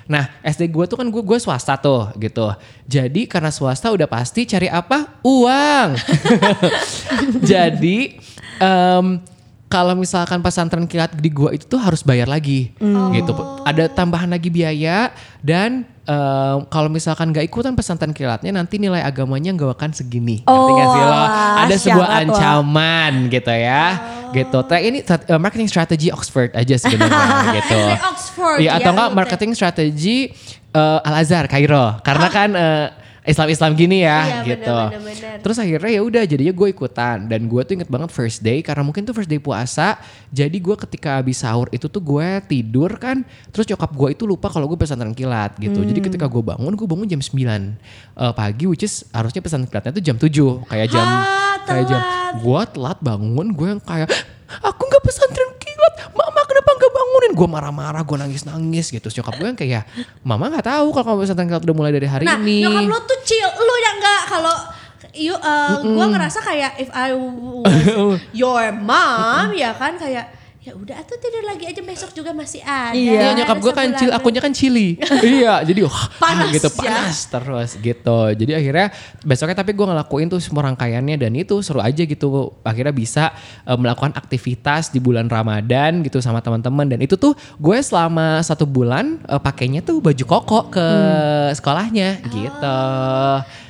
Nah 0.07 0.27
SD 0.43 0.69
gue 0.69 0.85
tuh 0.85 0.99
kan 0.99 1.07
gue 1.07 1.23
gue 1.23 1.39
swasta 1.39 1.79
tuh 1.79 2.11
gitu. 2.19 2.51
Jadi 2.85 3.25
karena 3.25 3.49
swasta 3.49 3.89
udah 3.89 4.05
pasti 4.05 4.43
cari 4.43 4.67
apa? 4.67 5.23
Uang. 5.23 5.95
Jadi 7.47 8.19
em, 8.58 9.06
kalau 9.67 9.94
misalkan 9.94 10.39
pesantren 10.39 10.87
kilat 10.87 11.15
di 11.15 11.31
gua 11.31 11.51
itu 11.51 11.67
tuh 11.67 11.79
harus 11.79 12.03
bayar 12.03 12.27
lagi 12.27 12.70
gitu. 13.11 13.32
Ada 13.65 13.87
tambahan 13.89 14.31
lagi 14.31 14.47
biaya 14.47 15.11
dan 15.41 15.82
em, 16.05 16.56
kalau 16.69 16.89
misalkan 16.89 17.32
nggak 17.32 17.49
ikutan 17.49 17.73
pesantren 17.73 18.13
kilatnya 18.13 18.53
nanti 18.53 18.77
nilai 18.77 19.01
agamanya 19.01 19.53
nggak 19.53 19.73
akan 19.75 19.91
segini. 19.93 20.44
Ngerti 20.44 20.70
nggak 20.73 20.89
sih 20.93 21.03
lo? 21.03 21.13
Oh, 21.17 21.27
Ada 21.65 21.77
sebuah 21.81 22.08
ancaman 22.23 23.13
gitu 23.29 23.53
ya. 23.53 23.84
Gitu. 24.34 24.58
Nah, 24.67 24.81
ini 24.82 24.99
eh, 25.01 25.41
marketing 25.41 25.69
strategi 25.70 26.08
Oxford 26.11 26.51
aja 26.53 26.75
sebenarnya 26.75 27.55
gitu. 27.63 27.81
Oxford 28.11 28.58
Iya 28.61 28.70
atau 28.77 28.91
ya, 28.91 28.94
enggak 28.94 29.11
marketing 29.15 29.53
strategi 29.55 30.19
eh, 30.75 31.06
Al 31.06 31.15
Azhar 31.23 31.46
Kairo 31.46 31.99
karena 32.03 32.29
kan 32.29 32.51
eh, 32.53 32.87
Islam-Islam 33.25 33.73
gini 33.73 34.05
ya 34.05 34.21
Iya, 34.21 34.37
gitu. 34.47 34.69
benar, 34.69 34.93
benar, 34.93 35.03
benar. 35.03 35.37
Terus 35.41 35.57
akhirnya 35.57 35.91
ya 35.91 36.03
udah 36.03 36.23
jadinya 36.23 36.53
gue 36.53 36.69
ikutan 36.71 37.25
dan 37.25 37.41
gue 37.45 37.61
tuh 37.61 37.73
inget 37.75 37.89
banget 37.89 38.11
first 38.11 38.39
day 38.39 38.61
karena 38.61 38.81
mungkin 38.81 39.03
tuh 39.03 39.13
first 39.13 39.27
day 39.27 39.39
puasa. 39.39 39.97
Jadi 40.29 40.57
gue 40.57 40.77
ketika 40.79 41.19
habis 41.19 41.41
sahur 41.41 41.67
itu 41.71 41.87
tuh 41.87 41.99
gue 41.99 42.21
tidur 42.45 42.93
kan. 42.97 43.25
Terus 43.49 43.65
nyokap 43.67 43.91
gue 43.91 44.09
itu 44.13 44.25
lupa 44.25 44.47
kalau 44.47 44.65
gue 44.67 44.77
pesantren 44.77 45.11
kilat 45.11 45.57
gitu. 45.57 45.81
Jadi 45.81 45.97
Hmm. 45.97 46.07
ketika 46.07 46.27
gue 46.27 46.43
bangun 46.45 46.69
gue 46.71 46.85
bangun 46.85 47.09
jam 47.09 47.19
9 47.19 47.81
eh, 48.15 48.33
pagi 48.33 48.65
which 48.65 48.85
is 48.85 49.09
harusnya 49.09 49.41
pesantren 49.41 49.67
kilatnya 49.67 49.93
tuh 49.93 50.05
jam 50.05 50.17
7 50.17 50.29
kayak 50.67 50.89
jam 50.89 51.07
Ah, 51.07 51.57
kayak 51.65 51.85
jam 51.87 52.01
gue 52.37 52.61
telat 52.71 52.99
bangun 53.01 53.47
gue 53.51 53.69
yang 53.69 53.81
kayak 53.81 54.13
aku 54.61 54.83
nggak 54.85 55.01
pesantren 55.03 55.51
kenapa 56.65 56.81
nggak 56.81 56.93
bangunin? 56.93 57.33
Gue 57.35 57.44
marah-marah 57.47 58.03
gue 58.03 58.17
nangis-nangis 58.19 58.87
gitu. 58.89 59.03
Terus 59.03 59.21
nyokap 59.21 59.35
gue 59.37 59.47
yang 59.47 59.59
kayak 59.59 59.83
mama 60.21 60.49
nggak 60.49 60.65
tahu 60.67 60.87
kalau 60.91 61.05
kamu 61.06 61.19
pesantren 61.21 61.47
kilat 61.47 61.63
udah 61.63 61.77
mulai 61.77 61.93
dari 61.93 62.09
hari 62.09 62.25
Nah, 62.25 62.41
ini. 62.41 62.65
nyokap 62.65 62.83
lu 62.83 62.99
tuh 63.05 63.19
chill, 63.23 63.51
lu 63.53 63.75
yang 63.79 63.97
enggak 64.01 64.23
kalau 64.27 64.56
you 65.13 65.35
uh, 65.37 65.79
gua 65.85 66.09
ngerasa 66.09 66.41
kayak 66.41 66.75
if 66.77 66.89
I 66.91 67.13
was 67.13 68.19
your 68.35 68.73
mom 68.75 69.53
ya 69.53 69.71
kan 69.71 69.94
kayak 69.94 70.27
ya 70.65 70.73
udah 70.73 70.97
tuh 71.05 71.21
tidur 71.21 71.44
lagi 71.44 71.69
aja 71.69 71.77
besok 71.79 72.11
juga 72.11 72.33
masih 72.33 72.65
ada. 72.65 72.97
Iya. 72.97 73.13
Iya 73.13 73.29
nyokap 73.37 73.56
gue 73.61 73.73
kan 73.75 73.89
cil, 73.94 74.09
akunnya 74.09 74.41
kan 74.41 74.49
chili. 74.51 74.97
iya, 75.37 75.61
jadi 75.61 75.85
wah 75.85 76.09
Panas 76.25 76.51
gitu 76.51 76.73
ya. 76.81 77.05
panas 77.05 77.19
terus 77.29 77.71
gitu. 77.77 78.19
Jadi 78.33 78.53
akhirnya 78.55 78.89
besoknya 79.21 79.53
tapi 79.55 79.71
gue 79.71 79.85
ngelakuin 79.85 80.27
tuh 80.27 80.41
semua 80.41 80.65
rangkaiannya 80.65 81.21
dan 81.21 81.37
itu 81.37 81.61
seru 81.61 81.85
aja 81.85 82.01
gitu. 82.01 82.27
Akhirnya 82.65 82.91
bisa 82.91 83.37
eh, 83.63 83.77
melakukan 83.77 84.17
aktivitas 84.17 84.89
di 84.89 84.99
bulan 84.99 85.29
Ramadan 85.29 86.01
gitu 86.01 86.19
sama 86.19 86.41
teman-teman 86.41 86.89
dan 86.89 86.99
itu 86.99 87.15
tuh 87.15 87.37
gue 87.55 87.79
selama 87.79 88.41
satu 88.41 88.65
bulan 88.65 89.21
eh, 89.21 89.37
pakainya 89.37 89.85
tuh 89.85 90.01
baju 90.01 90.25
koko 90.25 90.73
ke 90.73 90.81
Hmm. 90.85 91.53
sekolahnya 91.53 92.25
gitu. 92.25 92.81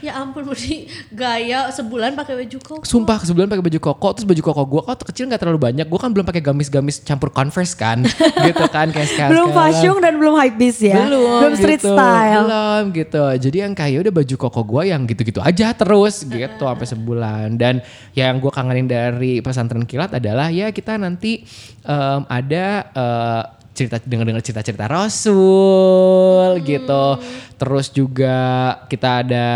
Ya 0.04 0.20
ampun 0.20 0.44
Budi, 0.44 0.84
gaya 1.08 1.72
sebulan 1.72 2.12
pakai 2.12 2.44
baju 2.44 2.58
koko. 2.60 2.84
Sumpah 2.84 3.24
sebulan 3.24 3.48
pakai 3.48 3.64
baju 3.64 3.80
koko 3.80 4.08
terus 4.12 4.26
baju 4.28 4.42
koko 4.44 4.62
gue 4.68 4.82
kok 4.84 4.96
kecil 5.08 5.24
nggak 5.32 5.40
terlalu 5.40 5.60
banyak 5.60 5.86
gue 5.88 6.00
kan 6.00 6.10
belum 6.12 6.26
pakai 6.28 6.42
gamis-gamis 6.44 7.00
campur 7.00 7.32
converse 7.32 7.72
kan 7.72 8.04
gitu 8.46 8.64
kan 8.68 8.92
kayak 8.92 9.08
sekarang 9.08 9.32
belum 9.32 9.48
fashion 9.56 9.96
dan 10.04 10.14
belum 10.20 10.34
hype 10.36 10.56
beast 10.60 10.80
ya. 10.84 11.08
belum 11.08 11.54
street 11.56 11.80
gitu. 11.80 11.96
style. 11.96 12.44
belum 12.44 12.82
gitu 12.92 13.24
jadi 13.48 13.56
yang 13.64 13.72
kayak 13.72 13.98
udah 14.04 14.12
baju 14.12 14.34
koko 14.36 14.60
gue 14.62 14.82
yang 14.92 15.00
gitu-gitu 15.08 15.40
aja 15.40 15.72
terus 15.72 16.24
gitu 16.28 16.64
sampai 16.64 16.86
sebulan 16.88 17.46
dan 17.56 17.80
yang 18.12 18.36
gue 18.38 18.52
kangenin 18.52 18.86
dari 18.86 19.40
pesantren 19.40 19.88
kilat 19.88 20.12
adalah 20.12 20.52
ya 20.52 20.68
kita 20.70 21.00
nanti 21.00 21.42
em, 21.86 22.20
ada 22.28 22.66
eh, 22.92 23.42
cerita 23.74 23.98
dengar-dengar 24.06 24.40
cerita-cerita 24.40 24.86
Rasul 24.86 26.62
gitu. 26.62 27.06
Terus 27.58 27.90
juga 27.90 28.38
kita 28.86 29.26
ada 29.26 29.46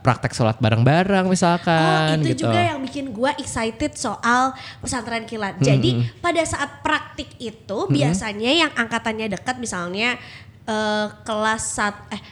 praktek 0.00 0.32
sholat 0.32 0.56
bareng-bareng 0.56 1.28
Oh 1.28 1.32
misalkan 1.32 2.24
itu 2.24 2.32
gitu. 2.32 2.48
juga 2.48 2.60
yang 2.60 2.80
bikin 2.80 3.12
gua 3.12 3.36
excited 3.36 3.92
soal 3.94 4.56
pesantren 4.80 5.28
kilat. 5.28 5.60
Jadi 5.60 6.08
pada 6.24 6.40
saat 6.42 6.80
praktik 6.80 7.36
itu 7.36 7.78
biasanya 7.92 8.50
yang 8.66 8.72
angkatannya 8.72 9.28
dekat 9.28 9.60
misalnya 9.60 10.16
eh, 10.64 11.06
kelas 11.28 11.62
sat 11.76 11.96
eh 12.10 12.22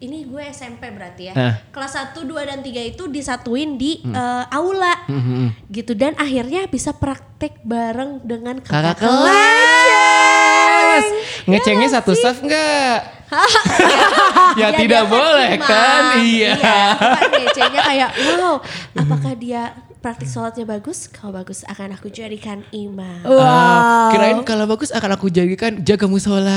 ini 0.00 0.24
gue 0.24 0.40
SMP 0.48 0.88
berarti 0.88 1.28
ya. 1.28 1.34
Hah. 1.36 1.54
Kelas 1.76 1.92
1, 2.16 2.24
2 2.24 2.48
dan 2.48 2.64
3 2.64 2.88
itu 2.88 3.04
disatuin 3.12 3.76
di 3.76 4.00
eh, 4.00 4.44
aula. 4.48 4.96
Gitu. 5.68 5.92
Dan 5.92 6.16
akhirnya 6.16 6.64
bisa 6.72 6.96
praktek 6.96 7.60
bareng 7.60 8.24
dengan 8.24 8.64
kakak 8.64 8.96
kakak, 8.96 9.04
kelas 9.04 10.39
ngecengnya 11.46 11.88
satu 11.90 12.12
staff 12.12 12.40
enggak 12.40 13.20
ya, 14.60 14.74
tidak 14.74 15.06
dia 15.06 15.10
boleh 15.10 15.50
imam. 15.54 15.66
kan 15.66 16.02
iya 16.18 16.52
kan 16.98 17.30
ngecengnya 17.30 17.80
kayak 17.80 18.10
wow 18.34 18.58
apakah 18.98 19.32
dia 19.38 19.62
praktik 20.00 20.26
sholatnya 20.26 20.64
bagus 20.64 21.06
kalau 21.06 21.36
bagus 21.36 21.60
akan 21.62 21.92
aku 21.92 22.08
jadikan 22.08 22.64
imam 22.72 23.20
Ah, 23.22 24.08
kirain 24.10 24.40
kalau 24.42 24.64
bagus 24.64 24.90
akan 24.90 25.14
aku 25.14 25.28
jadikan 25.28 25.76
jaga 25.84 26.08
musola. 26.08 26.56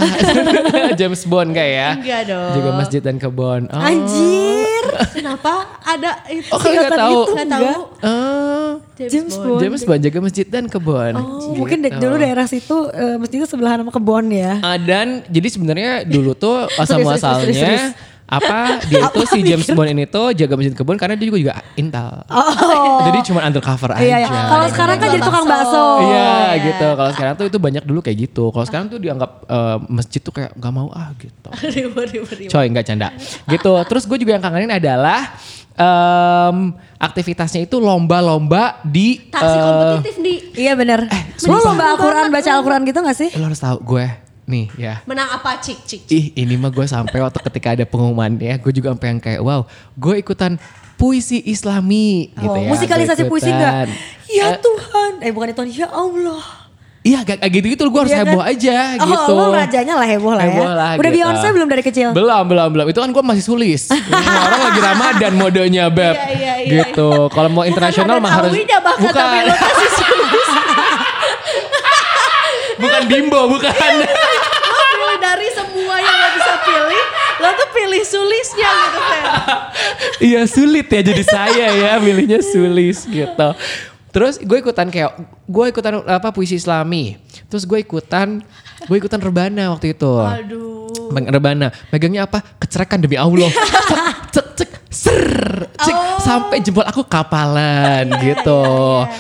James 1.00 1.28
Bond 1.28 1.52
kayak 1.52 1.74
ya. 1.76 1.90
Enggak 2.00 2.22
dong. 2.32 2.52
Jaga 2.56 2.72
masjid 2.72 3.02
dan 3.04 3.20
kebon. 3.20 3.68
Oh. 3.68 3.84
Anjir. 3.84 4.63
Kenapa 5.10 5.52
ada 5.82 6.12
itu 6.28 6.48
Oh, 6.48 6.58
kalian 6.58 6.80
nggak 6.82 6.94
tahu? 6.98 7.20
nggak 7.30 7.50
tahu 7.50 7.72
Oh. 8.02 8.72
James 8.94 9.36
Bond. 9.36 9.60
James 9.60 9.82
Bond 9.82 10.02
jaga 10.02 10.20
masjid 10.20 10.46
dan 10.46 10.66
kebon. 10.66 11.14
Oh, 11.14 11.54
mungkin 11.54 11.80
Gitu. 11.80 11.90
da- 11.90 12.00
dulu 12.00 12.16
daerah 12.16 12.46
situ 12.46 12.78
eh, 12.90 13.16
mesti 13.16 13.36
itu 13.36 13.46
sebelahan 13.46 13.80
sama 13.80 13.92
kebon 13.92 14.30
ya. 14.30 14.60
Ah, 14.60 14.78
dan 14.78 15.26
jadi 15.28 15.48
sebenarnya 15.48 15.92
dulu 16.04 16.34
tuh 16.34 16.68
asal 16.82 17.00
muasalnya. 17.00 17.94
Apa 18.34 18.82
dia 18.90 19.06
itu 19.06 19.22
si 19.30 19.40
James 19.46 19.68
Bond 19.70 19.90
ini 19.94 20.10
tuh 20.10 20.34
jaga 20.34 20.54
masjid 20.58 20.74
kebun 20.74 20.98
karena 20.98 21.14
dia 21.14 21.28
juga 21.30 21.40
juga 21.40 21.54
intal. 21.78 22.26
Oh. 22.34 23.06
Jadi 23.06 23.20
cuma 23.30 23.46
undercover 23.46 23.94
aja. 23.94 24.02
Iya, 24.02 24.18
iya. 24.26 24.42
Kalau 24.50 24.66
sekarang 24.74 24.96
kan 24.98 25.08
jadi 25.14 25.22
tukang 25.22 25.46
bakso. 25.46 25.86
Iya 26.02 26.32
iya. 26.58 26.64
gitu. 26.66 26.88
Kalau 26.98 27.12
sekarang 27.14 27.34
tuh 27.38 27.46
itu 27.50 27.58
banyak 27.62 27.84
dulu 27.86 28.00
kayak 28.02 28.18
gitu. 28.30 28.44
Kalau 28.50 28.66
sekarang 28.66 28.86
tuh 28.90 28.98
dianggap 28.98 29.32
eh, 29.46 29.78
masjid 29.90 30.22
tuh 30.24 30.34
kayak 30.34 30.52
nggak 30.58 30.74
mau 30.74 30.90
ah 30.90 31.14
gitu. 31.18 31.50
Coy 32.54 32.66
nggak 32.74 32.86
canda. 32.90 33.14
Gitu. 33.46 33.74
Terus 33.86 34.04
gue 34.10 34.18
juga 34.18 34.32
yang 34.34 34.44
kangenin 34.44 34.74
adalah 34.74 35.38
em, 35.78 36.58
aktivitasnya 36.98 37.66
itu 37.66 37.78
lomba-lomba 37.78 38.82
di 38.86 39.30
taksi 39.30 39.58
eh, 39.58 39.62
kompetitif 39.62 40.16
nih 40.22 40.38
Iya 40.70 40.74
bener. 40.78 41.00
Lo 41.46 41.58
lomba 41.60 41.94
Al-Quran, 41.98 42.30
baca 42.30 42.50
Al-Quran 42.50 42.82
gitu 42.88 43.00
gak 43.04 43.18
sih? 43.18 43.30
Lo 43.38 43.50
harus 43.50 43.62
tahu 43.62 43.78
gue 43.84 44.23
nih 44.46 44.66
ya. 44.76 44.94
menang 45.04 45.30
apa 45.32 45.56
cik 45.58 45.78
cik 45.82 46.02
cik. 46.04 46.12
Ih 46.12 46.26
ini 46.38 46.54
mah 46.54 46.68
gue 46.68 46.84
sampai 46.84 47.18
waktu 47.18 47.40
ketika 47.42 47.68
ada 47.72 47.84
pengumumannya 47.84 48.54
gue 48.56 48.72
juga 48.72 48.92
sampai 48.92 49.08
yang 49.10 49.20
kayak 49.20 49.40
wow 49.40 49.64
gue 49.94 50.16
ikutan 50.18 50.60
puisi 50.94 51.40
islami 51.44 52.32
gitu 52.34 52.48
Oh, 52.50 52.58
ya. 52.58 52.70
musikalisasi 52.70 53.24
puisi 53.26 53.48
ikutan. 53.48 53.88
gak? 53.88 53.96
Ya 54.30 54.56
Tuhan. 54.56 55.12
Eh 55.20 55.32
bukan 55.32 55.48
itu, 55.50 55.64
ya 55.78 55.88
Allah. 55.88 56.44
Iya 57.02 57.20
gak 57.22 57.36
kayak 57.38 57.52
gitu-gitu 57.54 57.84
gue 57.84 58.00
harus 58.00 58.12
Iya 58.12 58.18
kan? 58.18 58.28
heboh 58.30 58.40
aja 58.42 58.76
Oh, 58.96 59.08
gitu. 59.10 59.34
lo 59.34 59.52
rajanya 59.52 59.94
lah 59.94 60.08
heboh 60.08 60.32
lah 60.32 60.46
ya. 60.46 60.50
Heboh 60.50 60.70
lah, 60.70 60.90
Udah 60.94 61.04
gitu. 61.06 61.18
Beyonce 61.20 61.48
belum 61.50 61.68
dari 61.68 61.84
kecil? 61.84 62.08
Belum, 62.12 62.44
belum, 62.46 62.68
belum. 62.70 62.86
Itu 62.88 63.00
kan 63.00 63.10
gue 63.12 63.24
masih 63.26 63.44
sulis. 63.44 63.92
Orang 64.48 64.62
lagi 64.62 64.80
Ramadan 64.80 65.34
modenya, 65.34 65.84
Beb. 65.88 66.16
Iya, 66.16 66.28
iya, 66.32 66.54
iya. 66.62 66.72
Gitu. 66.80 67.10
Kalau 67.28 67.50
mau 67.50 67.64
internasional 67.64 68.20
mah 68.20 68.32
harus 68.34 68.56
bukan. 68.56 69.12
tapi 69.12 69.38
lo 69.44 69.56
sulis. 69.92 70.48
bukan 72.84 73.04
bimbo, 73.08 73.42
bukan. 73.48 73.72
lo 74.04 75.14
pilih 75.14 75.18
dari 75.20 75.48
semua 75.52 75.96
yang 76.00 76.16
lo 76.16 76.28
bisa 76.36 76.54
pilih 76.64 77.04
lo 77.44 77.50
tuh 77.60 77.70
pilih 77.76 78.04
sulisnya 78.04 78.70
gitu 78.72 79.00
Fer. 79.04 79.24
Iya 80.24 80.42
sulit 80.48 80.88
ya 80.88 81.02
jadi 81.04 81.24
saya 81.24 81.68
ya 81.76 81.92
milihnya 82.00 82.40
sulis 82.40 83.04
gitu. 83.08 83.48
Terus 84.14 84.38
gue 84.38 84.58
ikutan 84.62 84.88
kayak 84.94 85.12
gue 85.50 85.66
ikutan 85.74 86.06
apa 86.06 86.30
puisi 86.30 86.56
Islami. 86.62 87.18
Terus 87.50 87.66
gue 87.66 87.82
ikutan 87.82 88.40
gue 88.86 88.98
ikutan 89.00 89.20
rebana 89.20 89.74
waktu 89.74 89.98
itu. 89.98 90.14
aduh 90.22 90.84
Rebana. 91.14 91.70
Megangnya 91.94 92.26
apa? 92.26 92.42
Kecerekan 92.58 93.02
demi 93.02 93.18
Allah. 93.20 93.50
Cek, 93.50 93.94
cek, 94.34 94.48
ser, 95.04 95.68
cek. 95.76 95.96
Sampai 96.24 96.64
jempol 96.64 96.88
aku 96.88 97.04
kapalan 97.04 98.08
gitu. 98.26 98.64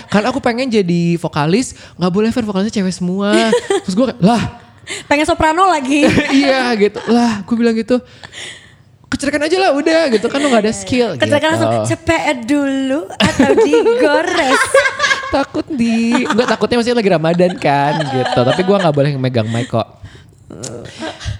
Kan 0.07 0.23
aku 0.23 0.39
pengen 0.39 0.71
jadi 0.71 1.19
vokalis, 1.19 1.75
nggak 1.99 2.11
boleh 2.11 2.29
Fer 2.31 2.47
vokalisnya 2.47 2.79
cewek 2.79 2.95
semua. 2.95 3.35
Terus 3.83 3.95
gue 3.95 4.07
lah 4.23 4.63
Pengen 5.07 5.23
soprano 5.23 5.63
lagi. 5.67 6.03
iya 6.43 6.75
gitu. 6.75 6.99
Lah 7.07 7.43
gue 7.43 7.55
bilang 7.55 7.75
gitu. 7.75 8.03
Kecerikan 9.07 9.45
aja 9.45 9.57
lah 9.61 9.71
udah 9.77 10.09
gitu 10.09 10.25
kan 10.25 10.41
lo 10.41 10.49
gak 10.49 10.65
ada 10.65 10.73
skill 10.73 11.13
Ketika 11.21 11.37
gitu. 11.37 11.49
langsung 11.53 11.71
cepet 11.85 12.49
dulu 12.49 13.05
atau 13.13 13.51
digores. 13.61 14.59
takut 15.29 15.65
di 15.69 16.25
enggak 16.29 16.45
takutnya 16.45 16.77
masih 16.81 16.93
lagi 16.93 17.09
Ramadan 17.09 17.53
kan 17.57 17.93
gitu 18.05 18.39
tapi 18.45 18.61
gua 18.61 18.77
nggak 18.77 18.93
boleh 18.93 19.11
megang 19.17 19.49
mic 19.49 19.65
kok 19.65 20.02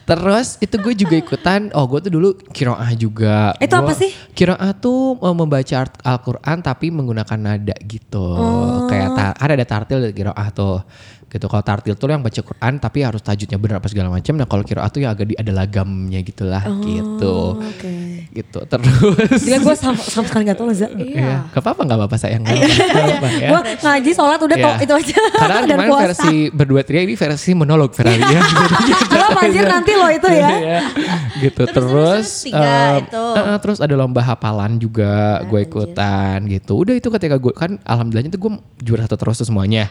Terus 0.03 0.60
itu 0.60 0.75
gue 0.79 0.93
juga 0.93 1.15
ikutan, 1.15 1.72
oh 1.72 1.86
gue 1.88 2.00
tuh 2.03 2.12
dulu 2.12 2.29
kiroah 2.51 2.91
juga. 2.93 3.55
Itu 3.58 3.72
apa 3.74 3.91
Gua- 3.93 4.00
sih? 4.00 4.12
Kiroah 4.36 4.72
tuh 4.75 5.15
eh, 5.22 5.36
membaca 5.36 5.75
Al-Quran 6.03 6.58
tapi 6.60 6.91
menggunakan 6.91 7.39
nada 7.39 7.75
gitu. 7.88 8.20
Oh. 8.20 8.86
Kayak 8.91 9.10
ta- 9.15 9.36
kan 9.38 9.50
ada 9.50 9.65
tartil 9.65 10.12
kiroah 10.12 10.48
tuh. 10.51 10.84
Gitu 11.34 11.46
kalau 11.46 11.60
tartil 11.60 11.94
tuh 11.94 12.06
yang 12.08 12.22
baca 12.22 12.38
Quran 12.38 12.78
tapi 12.78 13.02
harus 13.02 13.18
tajudnya 13.20 13.58
benar 13.58 13.82
apa 13.82 13.90
segala 13.90 14.08
macam. 14.08 14.34
Nah 14.34 14.46
kalau 14.46 14.62
kiroah 14.62 14.86
tuh 14.88 15.02
ya 15.02 15.10
agak 15.10 15.25
di, 15.25 15.36
ada 15.36 15.50
lagamnya 15.50 16.22
gitulah 16.22 16.62
gitu. 16.80 17.58
Oh, 17.58 17.58
Oke. 17.58 18.30
Gitu 18.30 18.60
terus. 18.63 19.42
Gila 19.42 19.58
gue 19.60 19.75
sama, 19.75 19.98
sama 19.98 20.25
sekali 20.25 20.46
gak 20.46 20.56
tau 20.56 20.66
Leza. 20.66 20.88
Iya, 20.88 21.50
gak 21.50 21.58
apa-apa 21.60 21.82
gak 21.84 21.98
apa-apa 21.98 22.16
sayang. 22.16 22.42
Gak 22.44 22.54
apa-apa, 22.54 22.70
gak 22.70 23.04
apa-apa, 23.04 23.28
ya. 23.34 23.50
Gue 23.50 23.62
ngaji 23.80 24.12
sholat 24.12 24.40
udah 24.40 24.54
Iya. 24.54 24.66
tok 24.68 24.78
itu 24.80 24.94
aja. 24.96 25.18
Karena 25.34 25.58
Dan 25.63 25.70
kemarin 25.74 25.90
puasa. 25.90 26.06
versi 26.08 26.34
berdua 26.50 26.82
tria 26.84 27.02
ini 27.02 27.13
versi 27.13 27.52
monolog 27.52 27.92
Ferrari 27.92 28.22
ya. 28.22 28.42
Belum 29.12 29.34
anjir 29.36 29.66
nanti 29.66 29.92
lo 29.92 30.08
itu 30.08 30.30
ya. 30.30 30.50
Iya, 30.54 30.80
gitu 31.42 31.62
Terus, 31.63 31.74
terus, 31.74 31.90
terus, 31.90 32.30
tiga 32.46 32.62
em, 32.94 33.04
itu. 33.04 33.24
eh, 33.25 33.42
eh, 33.44 33.58
terus 33.58 33.78
ada 33.80 33.96
lomba 33.96 34.22
hafalan 34.22 34.78
juga 34.78 35.13
gue 35.44 35.60
ikutan 35.62 36.38
gitu 36.46 36.74
udah 36.78 36.94
itu 36.94 37.08
ketika 37.10 37.36
gue 37.36 37.52
kan 37.52 37.82
alhamdulillahnya 37.82 38.30
tuh 38.30 38.42
gue 38.42 38.52
juara 38.80 39.04
satu 39.04 39.18
terus 39.18 39.38
tuh 39.38 39.48
semuanya 39.48 39.90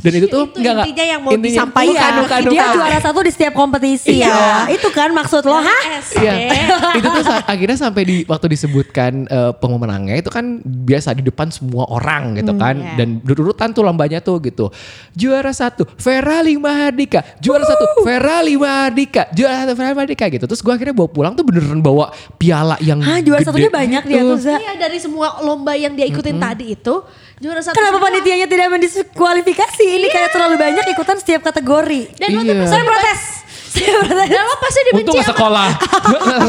dan 0.00 0.12
itu 0.12 0.26
tuh 0.26 0.48
nggak- 0.50 0.83
intinya 0.84 1.04
yang 1.06 1.20
mau 1.20 1.30
intinya- 1.30 1.48
disampaikan. 1.50 1.92
bukan, 1.94 2.04
Iya, 2.04 2.20
bukan, 2.20 2.40
dia 2.44 2.60
bukan. 2.60 2.74
juara 2.74 2.98
satu 3.00 3.18
di 3.20 3.30
setiap 3.30 3.54
kompetisi 3.54 4.14
Iya. 4.14 4.28
ya. 4.28 4.54
Itu 4.70 4.88
kan 4.88 5.08
maksud 5.10 5.42
lo, 5.42 5.56
hah? 5.56 5.80
SD. 5.98 6.20
Iya, 6.20 6.32
itu 6.98 7.08
tuh 7.10 7.24
akhirnya 7.44 7.76
sampai 7.76 8.02
di 8.02 8.16
waktu 8.24 8.46
disebutkan 8.48 9.12
eh, 9.26 9.52
pemenangnya 9.54 10.14
itu 10.14 10.28
kan 10.28 10.44
biasa 10.60 11.12
di 11.12 11.22
depan 11.22 11.48
semua 11.48 11.86
orang 11.86 12.36
gitu 12.36 12.52
kan 12.52 12.74
iya. 12.76 12.96
dan 12.96 13.18
berurutan 13.18 13.70
tuh 13.70 13.82
lombanya 13.82 14.18
tuh 14.18 14.38
gitu. 14.40 14.68
Juara 15.12 15.50
satu 15.50 15.86
Ferrari 15.94 16.54
Mahardika, 16.54 17.22
juara 17.38 17.62
satu 17.62 17.84
Ferrari 18.02 18.54
Mahardika, 18.54 19.30
juara 19.30 19.62
satu 19.62 19.74
Ferrari 19.74 19.94
Mahardika 19.94 20.24
gitu. 20.28 20.44
Terus 20.44 20.60
gue 20.60 20.72
akhirnya 20.72 20.92
bawa 20.92 21.08
pulang 21.08 21.32
tuh 21.32 21.42
beneran 21.42 21.78
bawa 21.78 22.08
piala 22.34 22.76
yang 22.80 22.98
Hah, 22.98 23.20
juara 23.20 23.40
gede 23.40 23.48
satunya 23.48 23.70
banyak 23.70 24.02
dia 24.04 24.18
gitu. 24.18 24.30
tuh, 24.30 24.38
Za. 24.40 24.56
Iya 24.56 24.72
dari 24.76 24.98
semua 24.98 25.38
lomba 25.40 25.72
yang 25.74 25.92
dia 25.92 26.04
ikutin 26.04 26.36
tadi 26.36 26.74
itu 26.74 26.94
juara 27.36 27.60
satu. 27.60 27.74
Kenapa 27.74 27.98
panitianya 28.00 28.46
tidak 28.46 28.68
mendiskualifikasi? 28.70 29.84
Ini 29.86 30.06
kayak 30.08 30.30
terlalu 30.30 30.56
banyak 30.56 30.73
ikutan 30.90 31.16
setiap 31.22 31.46
kategori. 31.46 32.18
Dan 32.18 32.28
Iya. 32.34 32.66
Saya 32.66 32.82
protes. 32.82 33.43
Dan 33.76 34.40
lo 34.40 34.54
pasti 34.56 34.80
dibenci 34.84 35.10
Untung 35.10 35.26
sekolah. 35.32 35.68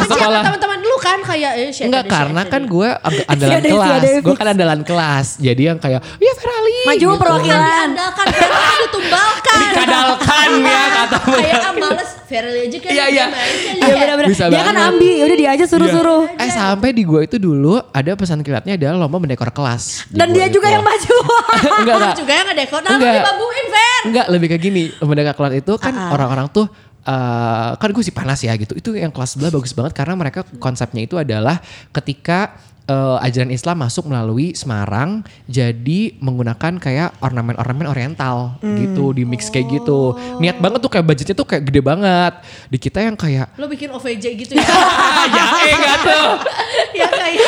Sekolah. 0.06 0.42
teman-teman 0.44 0.80
lu 0.80 0.98
kan 0.98 1.20
kayak 1.20 1.52
eh 1.58 1.70
shit, 1.70 1.86
Enggak 1.86 2.06
shit, 2.06 2.14
karena 2.14 2.42
kan 2.44 2.62
gue 2.64 2.90
andalan 3.32 3.62
kelas, 3.62 4.02
gue 4.22 4.36
kan 4.36 4.48
andalan 4.48 4.82
kelas. 4.82 5.28
Jadi 5.38 5.62
yang 5.64 5.78
kayak, 5.78 6.00
ya 6.16 6.34
Ferrari 6.34 6.78
Maju 6.86 7.00
gitu. 7.02 7.18
perwakilan. 7.18 7.62
diandalkan 7.66 8.26
Ferel 8.30 8.76
ditumbalkan 8.84 9.58
Dikadalkan 9.58 10.50
ya 10.62 10.84
kata 10.96 11.18
kayak 11.26 11.60
ah 11.60 11.74
males 11.74 12.12
Ferel 12.26 12.56
aja 12.60 12.78
kan 12.80 12.92
Iya, 12.92 13.06
iya. 13.08 13.26
kan, 13.28 13.46
Iya 13.76 13.86
ya. 13.86 13.96
benar-benar. 13.96 14.50
Dia 14.50 14.64
kan 14.64 14.76
ambi, 14.84 15.12
udah 15.20 15.36
dia 15.36 15.50
aja 15.52 15.66
suruh-suruh. 15.66 16.24
Eh 16.36 16.50
sampai 16.52 16.90
di 16.92 17.04
gua 17.04 17.22
itu 17.22 17.38
dulu 17.38 17.78
ada 17.88 18.12
pesan 18.14 18.42
kilatnya 18.42 18.76
adalah 18.76 18.98
lomba 19.00 19.18
mendekor 19.18 19.50
kelas. 19.50 20.06
Dan 20.08 20.30
dia 20.32 20.46
juga 20.48 20.68
yang 20.68 20.82
maju. 20.82 21.16
enggak 21.82 21.96
enggak. 21.96 22.16
juga 22.16 22.34
yang 22.34 22.48
ngedekor 22.48 22.80
nah 22.80 22.90
lu 22.90 22.98
Enggak. 22.98 23.14
dibabuin 23.20 23.66
Fer 23.68 24.02
Enggak, 24.06 24.26
lebih 24.30 24.48
kayak 24.48 24.62
gini. 24.64 24.84
Mendekor 25.00 25.36
kelas 25.36 25.54
itu 25.56 25.74
kan 25.76 25.94
Ah, 25.94 26.02
ah. 26.02 26.10
orang-orang 26.14 26.48
tuh 26.50 26.66
eh, 27.06 27.72
kan 27.78 27.90
gue 27.94 28.04
sih 28.04 28.16
panas 28.16 28.42
ya 28.42 28.54
gitu. 28.58 28.74
Itu 28.76 28.98
yang 28.98 29.14
kelas 29.14 29.38
sebelah 29.38 29.54
bagus 29.54 29.72
banget 29.78 29.94
karena 29.94 30.14
mereka 30.18 30.44
konsepnya 30.58 31.06
itu 31.06 31.16
adalah 31.16 31.62
ketika 31.94 32.58
eh, 32.86 33.18
ajaran 33.20 33.50
Islam 33.50 33.78
masuk 33.80 34.06
melalui 34.06 34.54
Semarang 34.54 35.22
jadi 35.46 36.14
menggunakan 36.18 36.78
kayak 36.78 37.18
ornamen-ornamen 37.20 37.86
oriental 37.86 38.58
Hmm. 38.58 38.78
gitu 38.78 39.12
di 39.12 39.24
mix 39.24 39.48
kayak 39.48 39.70
gitu. 39.72 40.14
Niat 40.38 40.58
banget 40.58 40.80
tuh 40.80 40.90
kayak 40.90 41.04
budgetnya 41.04 41.34
tuh 41.34 41.46
kayak 41.46 41.64
gede 41.64 41.82
banget. 41.82 42.34
Di 42.68 42.78
kita 42.78 43.00
yang 43.00 43.14
kayak 43.14 43.54
lo 43.56 43.66
bikin 43.66 43.90
OVJ 43.90 44.26
gitu 44.36 44.54
ya 44.54 44.62
ya 45.36 45.44
enggak 45.72 45.98
tuh. 46.00 46.28
ya 47.00 47.08
kayak 47.08 47.42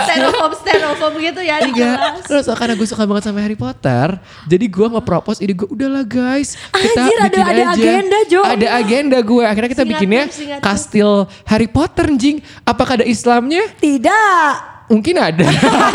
styrofoam 0.00 0.52
styrofoam 0.54 1.12
gitu 1.18 1.40
ya 1.40 1.56
di 1.58 1.70
Enggak. 1.70 1.96
kelas 1.96 2.24
Terus 2.24 2.46
karena 2.50 2.74
gue 2.74 2.86
suka 2.86 3.04
banget 3.04 3.24
sama 3.24 3.40
Harry 3.40 3.54
Potter, 3.54 4.06
jadi 4.44 4.64
gue 4.64 4.86
nge-propose 4.88 5.38
ide 5.40 5.52
gue, 5.52 5.66
udahlah 5.66 6.02
guys, 6.02 6.54
kita 6.70 7.00
Anjir, 7.00 7.18
ada- 7.18 7.28
bikin 7.28 7.42
ada 7.42 7.62
aja. 7.64 7.74
agenda, 7.74 8.18
Jo. 8.26 8.40
Ada 8.40 8.66
agenda 8.76 9.18
gue. 9.20 9.42
Akhirnya 9.42 9.68
kita 9.68 9.82
Singkat 9.82 9.92
bikinnya 9.96 10.22
tuh. 10.26 10.60
kastil 10.60 11.10
Harry 11.44 11.66
Potter, 11.66 12.06
jing. 12.14 12.38
Apakah 12.62 12.96
ada 12.96 13.06
Islamnya? 13.06 13.66
Tidak. 13.74 14.52
Mungkin 14.90 15.14
ada 15.16 15.46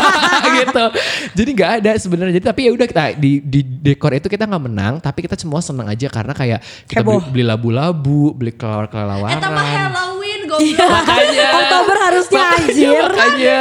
gitu. 0.56 0.84
Jadi 1.36 1.50
nggak 1.52 1.70
ada 1.84 1.90
sebenarnya. 2.00 2.40
Jadi 2.40 2.46
tapi 2.48 2.60
ya 2.64 2.70
udah 2.72 2.86
kita 2.88 3.02
di, 3.20 3.44
di 3.44 3.60
dekor 3.60 4.16
itu 4.16 4.26
kita 4.26 4.48
nggak 4.48 4.64
menang, 4.64 4.94
tapi 4.98 5.28
kita 5.28 5.36
semua 5.36 5.60
senang 5.60 5.84
aja 5.86 6.08
karena 6.08 6.32
kayak 6.32 6.60
kita 6.88 7.04
beli, 7.04 7.20
Heboh. 7.20 7.28
beli 7.28 7.44
labu-labu, 7.44 8.32
beli 8.32 8.52
kelawar-kelawaran. 8.56 9.36
eh 9.36 9.40
tambah 9.40 9.60
Halloween 9.62 10.15
goblok 10.56 10.64
Iya. 10.66 10.86
Makanya. 10.88 11.48
Oktober 11.52 11.96
harusnya 11.98 12.42
anjir. 12.50 13.00
Makanya. 13.02 13.60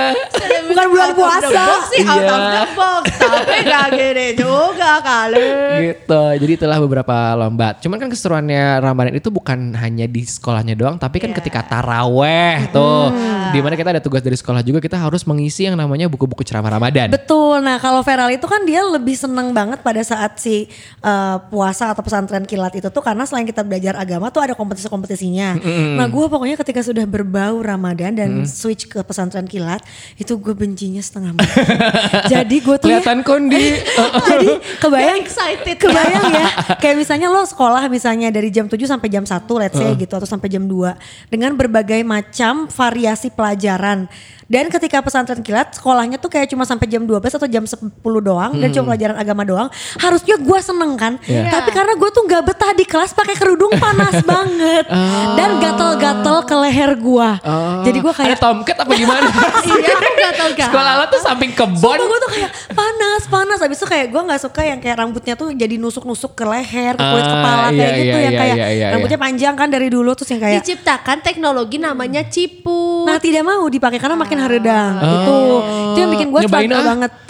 Bukan 0.66 0.86
bulan 0.90 1.10
puasa. 1.14 1.64
sih 1.88 2.02
out 2.02 2.18
of 2.18 2.40
Iya. 2.42 2.52
the 2.52 2.64
box 2.74 3.04
tapi 3.16 3.56
gak 3.64 3.88
gini 3.92 4.28
juga 4.34 4.92
kali 5.00 5.50
gitu 5.86 6.24
jadi 6.36 6.52
itulah 6.56 6.80
beberapa 6.80 7.16
lomba 7.34 7.78
cuman 7.78 7.98
kan 7.98 8.10
keseruannya 8.10 8.82
Ramadan 8.82 9.14
itu 9.14 9.30
bukan 9.30 9.74
hanya 9.75 10.06
di 10.06 10.22
sekolahnya 10.22 10.74
doang 10.74 10.96
tapi 10.96 11.20
kan 11.20 11.30
Iya. 11.30 11.38
ketika 11.38 11.62
taraweh 11.64 12.70
tuh 12.70 13.14
di 13.52 13.60
mana 13.60 13.74
kita 13.74 13.90
ada 13.92 14.02
tugas 14.02 14.20
dari 14.20 14.34
sekolah 14.34 14.62
juga 14.62 14.80
kita 14.80 14.98
harus 14.98 15.24
mengisi 15.24 15.64
yang 15.64 15.75
namanya 15.75 16.06
buku-buku 16.06 16.42
ceramah 16.42 16.72
Ramadan 16.72 17.12
Betul. 17.12 17.62
Nah, 17.62 17.78
kalau 17.78 18.02
Feral 18.02 18.30
itu 18.30 18.46
kan 18.46 18.62
dia 18.64 18.82
lebih 18.82 19.16
seneng 19.16 19.50
banget 19.50 19.80
pada 19.80 20.02
saat 20.02 20.38
si 20.38 20.68
uh, 21.02 21.38
puasa 21.46 21.90
atau 21.90 22.02
pesantren 22.02 22.44
kilat 22.44 22.74
itu 22.74 22.88
tuh 22.88 23.00
karena 23.00 23.24
selain 23.24 23.44
kita 23.44 23.62
belajar 23.62 23.96
agama 23.96 24.30
tuh 24.30 24.42
ada 24.42 24.54
kompetisi-kompetisinya. 24.54 25.58
Nah, 25.96 26.06
gue 26.06 26.25
pokoknya 26.25 26.56
ketika 26.56 26.85
sudah 26.86 27.10
berbau 27.10 27.65
Ramadan 27.65 28.13
dan 28.13 28.46
switch 28.46 28.86
ke 28.86 29.01
pesantren 29.01 29.50
kilat, 29.50 29.82
itu 30.22 30.38
gue 30.38 30.54
bencinya 30.54 31.01
setengah 31.01 31.34
mati. 31.34 31.50
Jadi 32.34 32.56
gue 32.62 32.75
tuh 32.77 32.89
ya, 32.94 33.01
kelihatan 33.01 33.25
kondi. 33.25 33.82
Jadi 34.30 34.50
kebayang 34.77 35.18
excited. 35.25 35.75
kebayang 35.82 36.25
ya 36.32 36.48
kayak 36.82 36.96
misalnya 37.00 37.27
lo 37.32 37.42
sekolah 37.44 37.88
misalnya 37.89 38.30
dari 38.30 38.54
jam 38.54 38.70
7 38.70 38.77
sampai 38.86 39.10
jam 39.10 39.25
1 39.25 39.46
let's 39.58 39.77
say 39.77 39.92
gitu 39.98 40.13
atau 40.13 40.27
sampai 40.27 40.48
jam 40.51 40.63
2 40.65 41.32
dengan 41.32 41.51
berbagai 41.58 42.01
macam 42.06 42.70
variasi 42.70 43.34
pelajaran 43.34 44.08
dan 44.46 44.70
ketika 44.70 45.02
pesantren 45.02 45.42
kilat 45.42 45.74
sekolahnya 45.74 46.22
tuh 46.22 46.30
kayak 46.30 46.50
cuma 46.52 46.64
sampai 46.64 46.86
jam 46.86 47.02
12 47.02 47.18
atau 47.22 47.50
jam 47.50 47.64
10 47.66 47.98
doang 48.22 48.52
dan 48.58 48.70
cuma 48.70 48.94
pelajaran 48.94 49.18
agama 49.18 49.42
doang 49.42 49.68
harusnya 49.98 50.38
gue 50.38 50.60
seneng 50.62 50.94
kan? 50.96 51.14
Iya. 51.25 51.50
tapi 51.50 51.70
karena 51.74 51.94
gue 51.98 52.10
tuh 52.14 52.24
nggak 52.25 52.44
betah 52.46 52.72
di 52.78 52.86
kelas 52.86 53.12
pakai 53.14 53.36
kerudung 53.38 53.74
panas 53.78 54.22
banget. 54.32 54.86
Dan 55.36 55.58
gatel-gatel 55.60 56.38
ke 56.46 56.56
leher 56.62 56.92
gue 56.96 57.30
jadi 57.86 57.98
gue 58.02 58.14
kayak 58.14 58.30
ada 58.36 58.40
tomcat 58.40 58.78
apa 58.82 58.92
gimana? 58.94 59.28
Iya 60.16 60.32
tau 60.42 60.50
gak 60.58 60.70
sekolah 60.74 60.94
lo 60.98 61.06
tuh 61.12 61.22
samping 61.22 61.52
kebon. 61.54 61.98
Gue 62.02 62.20
tuh 62.25 62.32
kayak 62.34 62.52
panas 62.74 63.22
panas. 63.30 63.60
Habis 63.62 63.78
itu 63.78 63.86
kayak 63.86 64.10
gue 64.10 64.22
nggak 64.25 64.42
suka 64.42 64.62
yang 64.66 64.80
kayak 64.82 64.98
rambutnya 64.98 65.34
tuh 65.38 65.54
jadi 65.54 65.78
nusuk 65.78 66.02
nusuk 66.02 66.34
ke 66.34 66.42
leher 66.42 66.98
ke 66.98 67.04
kulit 67.04 67.25
Ah, 67.25 67.32
kepala 67.34 67.68
iya, 67.70 67.78
kayak 67.78 67.94
gitu 67.94 68.18
iya, 68.18 68.24
yang 68.25 68.34
iya, 68.34 68.42
kayak 68.42 68.56
iya, 68.56 68.68
iya, 68.70 68.88
rambutnya 68.96 69.20
panjang 69.20 69.54
kan 69.58 69.68
dari 69.70 69.88
dulu 69.90 70.12
terus 70.18 70.30
yang 70.34 70.42
kayak 70.42 70.62
diciptakan 70.62 71.18
teknologi 71.22 71.78
namanya 71.78 72.22
cipu. 72.25 73.06
Nah 73.06 73.18
tidak 73.22 73.44
mau 73.46 73.66
dipakai 73.70 73.98
karena 74.02 74.18
makin 74.18 74.35
haredang 74.39 74.94
gitu. 75.00 75.39
Itu 75.94 75.98
yang 76.00 76.12
bikin 76.12 76.27
gue 76.32 76.42
struggle 76.46 76.80
ah. 76.80 76.86
banget. 76.86 77.12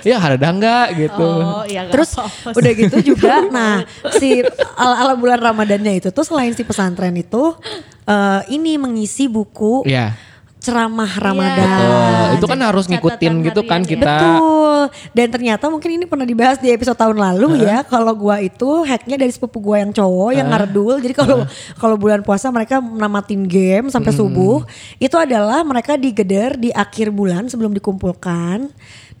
Ya 0.00 0.16
ada 0.16 0.48
enggak 0.48 0.86
gitu. 0.96 1.28
Oh 1.28 1.64
iya 1.68 1.84
gak 1.86 1.92
terus 1.92 2.10
sih. 2.16 2.56
udah 2.58 2.72
gitu 2.72 2.96
juga 3.14 3.44
nah 3.54 3.84
si 4.16 4.40
ala 4.76 4.96
ala 5.06 5.14
bulan 5.14 5.38
ramadannya 5.38 6.00
itu 6.00 6.08
tuh 6.10 6.24
selain 6.24 6.52
si 6.56 6.64
pesantren 6.64 7.14
itu 7.16 7.54
eh, 8.08 8.40
ini 8.52 8.80
mengisi 8.80 9.28
buku 9.28 9.84
ya 9.86 10.16
ceramah 10.60 11.08
Iya. 11.10 11.24
Ramadan 11.24 11.68
Betul. 11.68 12.36
itu 12.36 12.46
kan 12.46 12.60
harus 12.60 12.84
Catatan 12.84 13.00
ngikutin 13.00 13.34
gitu 13.48 13.60
kan 13.64 13.80
ya. 13.82 13.88
kita 13.88 14.14
Betul. 14.16 14.82
Dan 15.12 15.26
ternyata 15.28 15.64
mungkin 15.68 15.90
ini 16.00 16.04
pernah 16.08 16.24
dibahas 16.28 16.56
di 16.60 16.68
episode 16.72 16.96
tahun 16.96 17.16
lalu 17.20 17.64
ya. 17.64 17.84
Kalau 17.84 18.12
gua 18.16 18.40
itu 18.40 18.84
hacknya 18.84 19.16
dari 19.20 19.32
sepupu 19.32 19.60
gua 19.60 19.80
yang 19.82 19.92
cowok 19.92 20.30
yang 20.36 20.48
ngardul. 20.48 21.00
Jadi 21.00 21.14
kalau 21.16 21.44
kalau 21.80 21.96
bulan 21.96 22.20
puasa 22.24 22.48
mereka 22.52 22.80
namatin 22.80 23.44
game 23.44 23.88
sampai 23.88 24.12
subuh. 24.12 24.64
Itu 25.00 25.16
adalah 25.16 25.64
mereka 25.64 25.96
digeder 25.96 26.56
di 26.56 26.70
akhir 26.72 27.12
bulan 27.12 27.48
sebelum 27.48 27.72
dikumpulkan. 27.76 28.68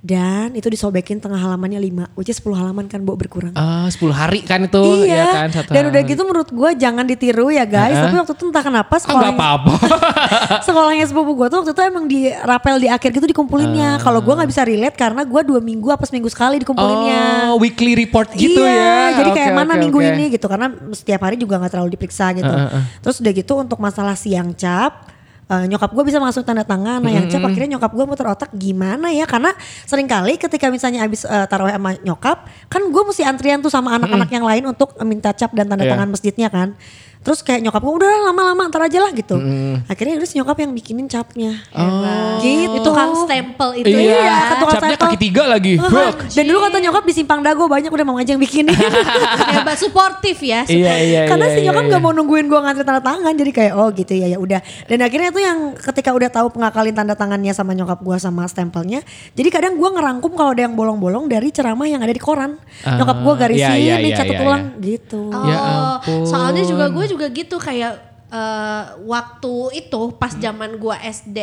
Dan 0.00 0.56
itu 0.56 0.64
disobekin 0.72 1.20
tengah 1.20 1.36
halamannya 1.36 1.76
5. 1.76 2.16
Which 2.16 2.32
is 2.32 2.40
10 2.40 2.56
halaman 2.56 2.88
kan 2.88 3.04
Bo 3.04 3.20
berkurang. 3.20 3.52
Ah, 3.52 3.84
10 3.84 4.00
hari 4.16 4.40
kan 4.40 4.64
itu 4.64 5.04
iya. 5.04 5.28
ya 5.28 5.44
kan 5.44 5.48
satu 5.52 5.76
Dan 5.76 5.92
udah 5.92 6.00
hari. 6.00 6.12
gitu 6.16 6.22
menurut 6.24 6.48
gua 6.48 6.72
jangan 6.72 7.04
ditiru 7.04 7.52
ya 7.52 7.68
guys. 7.68 7.92
Heeh. 7.92 8.04
Tapi 8.08 8.16
waktu 8.16 8.32
itu 8.32 8.44
entah 8.48 8.64
kenapa 8.64 8.88
Ah, 8.88 8.96
nggak 8.96 9.04
sekolahnya 9.04 9.36
apa-apa 9.36 9.74
sekolahnya 10.66 11.04
sepupu 11.04 11.32
gue 11.36 11.46
tuh 11.52 11.58
waktu 11.62 11.72
itu 11.76 11.82
emang 11.84 12.04
di 12.08 12.20
rapel 12.32 12.76
di 12.80 12.88
akhir 12.88 13.10
gitu 13.12 13.26
dikumpulinnya. 13.28 14.00
Kalau 14.00 14.24
gue 14.24 14.34
nggak 14.40 14.50
bisa 14.50 14.62
relate 14.64 14.96
karena 14.96 15.22
gue 15.28 15.40
dua 15.44 15.60
minggu 15.60 15.88
apa 15.92 16.08
seminggu 16.08 16.32
sekali 16.32 16.56
dikumpulinnya. 16.64 17.52
Oh, 17.52 17.60
weekly 17.60 17.92
report 17.92 18.32
gitu 18.32 18.64
iya, 18.64 19.12
ya. 19.12 19.20
jadi 19.20 19.30
kayak 19.36 19.52
mana 19.52 19.76
oke, 19.76 19.82
minggu 19.84 19.98
oke. 20.00 20.08
ini 20.16 20.24
gitu 20.32 20.46
karena 20.48 20.72
setiap 20.96 21.20
hari 21.28 21.36
juga 21.36 21.60
nggak 21.60 21.76
terlalu 21.76 21.92
diperiksa 22.00 22.32
gitu. 22.32 22.48
Uh, 22.48 22.72
uh, 22.72 22.76
uh. 22.80 22.84
Terus 23.04 23.16
udah 23.20 23.32
gitu 23.36 23.52
untuk 23.60 23.76
masalah 23.76 24.16
siang 24.16 24.56
cap. 24.56 25.19
Eh, 25.50 25.64
nyokap 25.66 25.90
gue 25.90 26.04
bisa 26.04 26.16
masuk 26.16 26.42
tanda 26.42 26.62
tangan, 26.62 26.98
nah 26.98 27.10
yang 27.10 27.26
cap 27.26 27.42
akhirnya 27.42 27.74
nyokap 27.74 27.90
gue 27.90 28.04
muter 28.06 28.24
otak 28.24 28.50
gimana 28.52 29.10
ya 29.10 29.26
karena 29.26 29.50
sering 29.82 30.06
kali 30.06 30.34
ketika 30.36 30.70
misalnya 30.70 31.02
abis 31.02 31.22
eh, 31.22 31.46
taruh 31.46 31.66
sama 31.66 31.98
nyokap 31.98 32.38
kan 32.66 32.82
gue 32.82 33.02
mesti 33.04 33.22
antrian 33.22 33.58
tuh 33.58 33.68
sama 33.68 33.94
anak-anak 33.94 34.30
yang 34.30 34.42
lain 34.42 34.64
untuk 34.64 34.94
minta 35.02 35.30
cap 35.30 35.50
dan 35.50 35.66
tanda 35.66 35.82
Iya. 35.82 35.92
tangan 35.92 36.08
masjidnya 36.08 36.48
kan 36.48 36.72
terus 37.20 37.44
kayak 37.44 37.60
nyokap 37.60 37.84
gue 37.84 37.94
udah 38.00 38.32
lama-lama 38.32 38.64
ntar 38.66 38.80
aja 38.80 38.96
lah 38.96 39.12
gitu 39.12 39.36
akhirnya 39.84 40.16
udah 40.16 40.24
si 40.24 40.40
nyokap 40.40 40.56
yang 40.56 40.72
bikinin 40.72 41.04
capnya 41.04 41.52
Hebat. 41.68 42.40
Gitu. 42.40 42.76
itu 42.80 42.90
kan 42.90 43.08
stempel 43.12 43.70
itu 43.76 43.92
Iya, 43.92 44.00
Iya, 44.00 44.16
ya 44.16 44.36
ketua 44.48 44.70
capnya 44.70 44.96
sampel. 44.96 45.04
kaki 45.04 45.18
tiga 45.20 45.42
lagi. 45.44 45.76
Buk. 45.76 46.16
Dan 46.32 46.44
dulu 46.48 46.58
kata 46.62 46.80
nyokap 46.80 47.04
di 47.04 47.12
simpang 47.12 47.44
dago 47.44 47.68
banyak 47.68 47.92
udah 47.92 48.06
mau 48.08 48.16
aja 48.16 48.32
yang 48.32 48.40
bikinin. 48.40 48.72
hebat 49.52 49.76
suportif 49.76 50.40
ya 50.40 50.64
Iya, 50.64 50.94
iya, 50.96 51.20
Karena 51.28 51.44
iya, 51.44 51.54
si 51.54 51.60
nyokap 51.60 51.84
iya, 51.84 51.88
nggak 51.92 52.00
iya. 52.00 52.06
mau 52.08 52.16
nungguin 52.16 52.46
gua 52.46 52.60
ngantri 52.64 52.84
tanda 52.84 53.02
tangan 53.04 53.32
jadi 53.34 53.52
kayak 53.52 53.72
oh 53.74 53.88
gitu 53.92 54.12
ya 54.14 54.26
ya 54.26 54.38
udah. 54.40 54.60
Dan 54.88 54.98
akhirnya 55.04 55.28
tuh 55.40 55.48
yang 55.48 55.58
ketika 55.72 56.12
udah 56.12 56.28
tahu 56.28 56.52
pengakalin 56.52 56.92
tanda 56.92 57.16
tangannya 57.16 57.48
sama 57.50 57.72
nyokap 57.72 57.96
gua 57.98 58.20
sama 58.20 58.44
stempelnya. 58.44 59.00
Jadi 59.32 59.48
kadang 59.48 59.80
gua 59.80 59.88
ngerangkum 59.90 60.36
kalau 60.36 60.52
ada 60.52 60.68
yang 60.68 60.76
bolong-bolong 60.76 61.24
dari 61.26 61.48
ceramah 61.48 61.88
yang 61.88 61.98
ada 61.98 62.12
di 62.12 62.20
koran. 62.20 62.60
Ah, 62.84 63.00
nyokap 63.00 63.24
gua 63.24 63.34
garisin, 63.38 63.72
iya, 63.72 63.96
iya, 63.96 63.96
nih 63.96 64.12
iya, 64.12 64.18
catat 64.20 64.36
iya, 64.36 64.44
ulang 64.44 64.64
iya. 64.68 64.84
gitu. 64.84 65.22
Oh, 65.32 65.44
Ya 65.48 65.56
ampun. 65.96 66.28
soalnya 66.28 66.62
juga 66.62 66.92
gue 66.92 67.04
juga 67.08 67.26
gitu 67.30 67.56
kayak 67.56 67.92
eh, 68.28 68.84
waktu 69.02 69.54
itu 69.80 70.00
pas 70.14 70.36
zaman 70.36 70.76
gue 70.76 70.96
SD. 71.00 71.38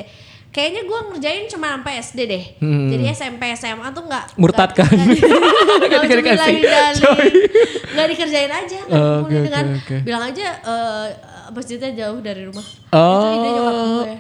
Kayaknya 0.47 0.81
gue 0.85 0.99
ngerjain 1.11 1.45
cuma 1.47 1.75
sampai 1.75 1.93
SD 1.99 2.19
deh. 2.23 2.43
Jadi 2.61 3.03
SMP 3.11 3.41
SMA 3.53 3.89
tuh 3.91 4.05
nggak 4.05 4.37
Murtad 4.37 4.71
kan? 4.73 4.89
nggak- 4.89 6.01
nggak 7.93 8.07
dikerjain 8.09 8.49
aja. 8.51 8.79
Oh, 8.87 9.21
oke, 9.21 9.33
dengan 9.35 9.65
oke, 9.69 9.77
oke. 9.83 9.95
bilang 10.01 10.23
aja 10.23 10.47
eh, 10.55 11.07
masjidnya 11.49 11.91
jauh 11.93 12.19
dari 12.19 12.43
rumah. 12.43 12.65
Oh. 12.89 13.11
Itu 13.13 13.27
ide 13.33 13.49
nyokap 13.51 13.73
gue. 13.75 14.05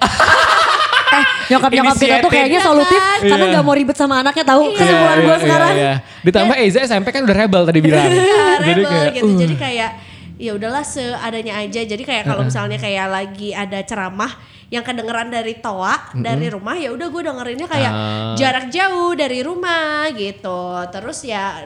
Eh 1.07 1.23
nyokap-nyokap 1.47 1.95
kita 1.95 2.15
tuh 2.19 2.29
kayaknya 2.29 2.59
Iya 2.59 2.67
solutif 2.67 2.99
kan? 2.99 3.19
karena 3.23 3.39
Iya. 3.39 3.53
nggak 3.55 3.63
mau 3.63 3.73
ribet 3.73 3.95
sama 3.95 4.15
anaknya 4.19 4.43
tahu. 4.43 4.63
Iya. 4.65 4.75
Kesimpulan 4.75 5.07
Iya, 5.07 5.23
gua 5.23 5.31
iya, 5.31 5.39
sekarang. 5.39 5.73
iya. 5.73 5.93
Ditambah 6.19 6.55
Eza 6.59 6.79
SMP 6.83 7.07
kan 7.09 7.21
udah 7.23 7.37
rebel 7.37 7.61
tadi 7.63 7.79
bilang. 7.79 8.05
Iya, 8.05 8.45
Jadi 8.59 8.71
rebel 8.75 8.91
kayak, 8.91 9.13
gitu. 9.15 9.25
uh. 9.25 9.39
Jadi 9.39 9.55
kayak 9.55 9.91
ya 10.37 10.51
udahlah 10.53 10.83
seadanya 10.83 11.53
aja. 11.57 11.81
Jadi 11.81 12.03
kayak 12.03 12.23
kalau 12.27 12.43
misalnya 12.43 12.77
kayak 12.77 13.07
lagi 13.07 13.49
ada 13.49 13.79
ceramah 13.81 14.31
yang 14.67 14.83
kedengeran 14.83 15.31
dari 15.31 15.63
toa 15.63 15.95
dari 16.13 16.51
rumah 16.51 16.75
ya 16.75 16.91
udah 16.91 17.07
gue 17.07 17.21
dengerinnya 17.23 17.65
kayak 17.65 17.87
Ah. 17.89 18.35
jarak 18.35 18.67
jauh 18.67 19.15
dari 19.15 19.39
rumah 19.39 20.11
gitu. 20.11 20.59
Terus 20.91 21.23
ya 21.23 21.63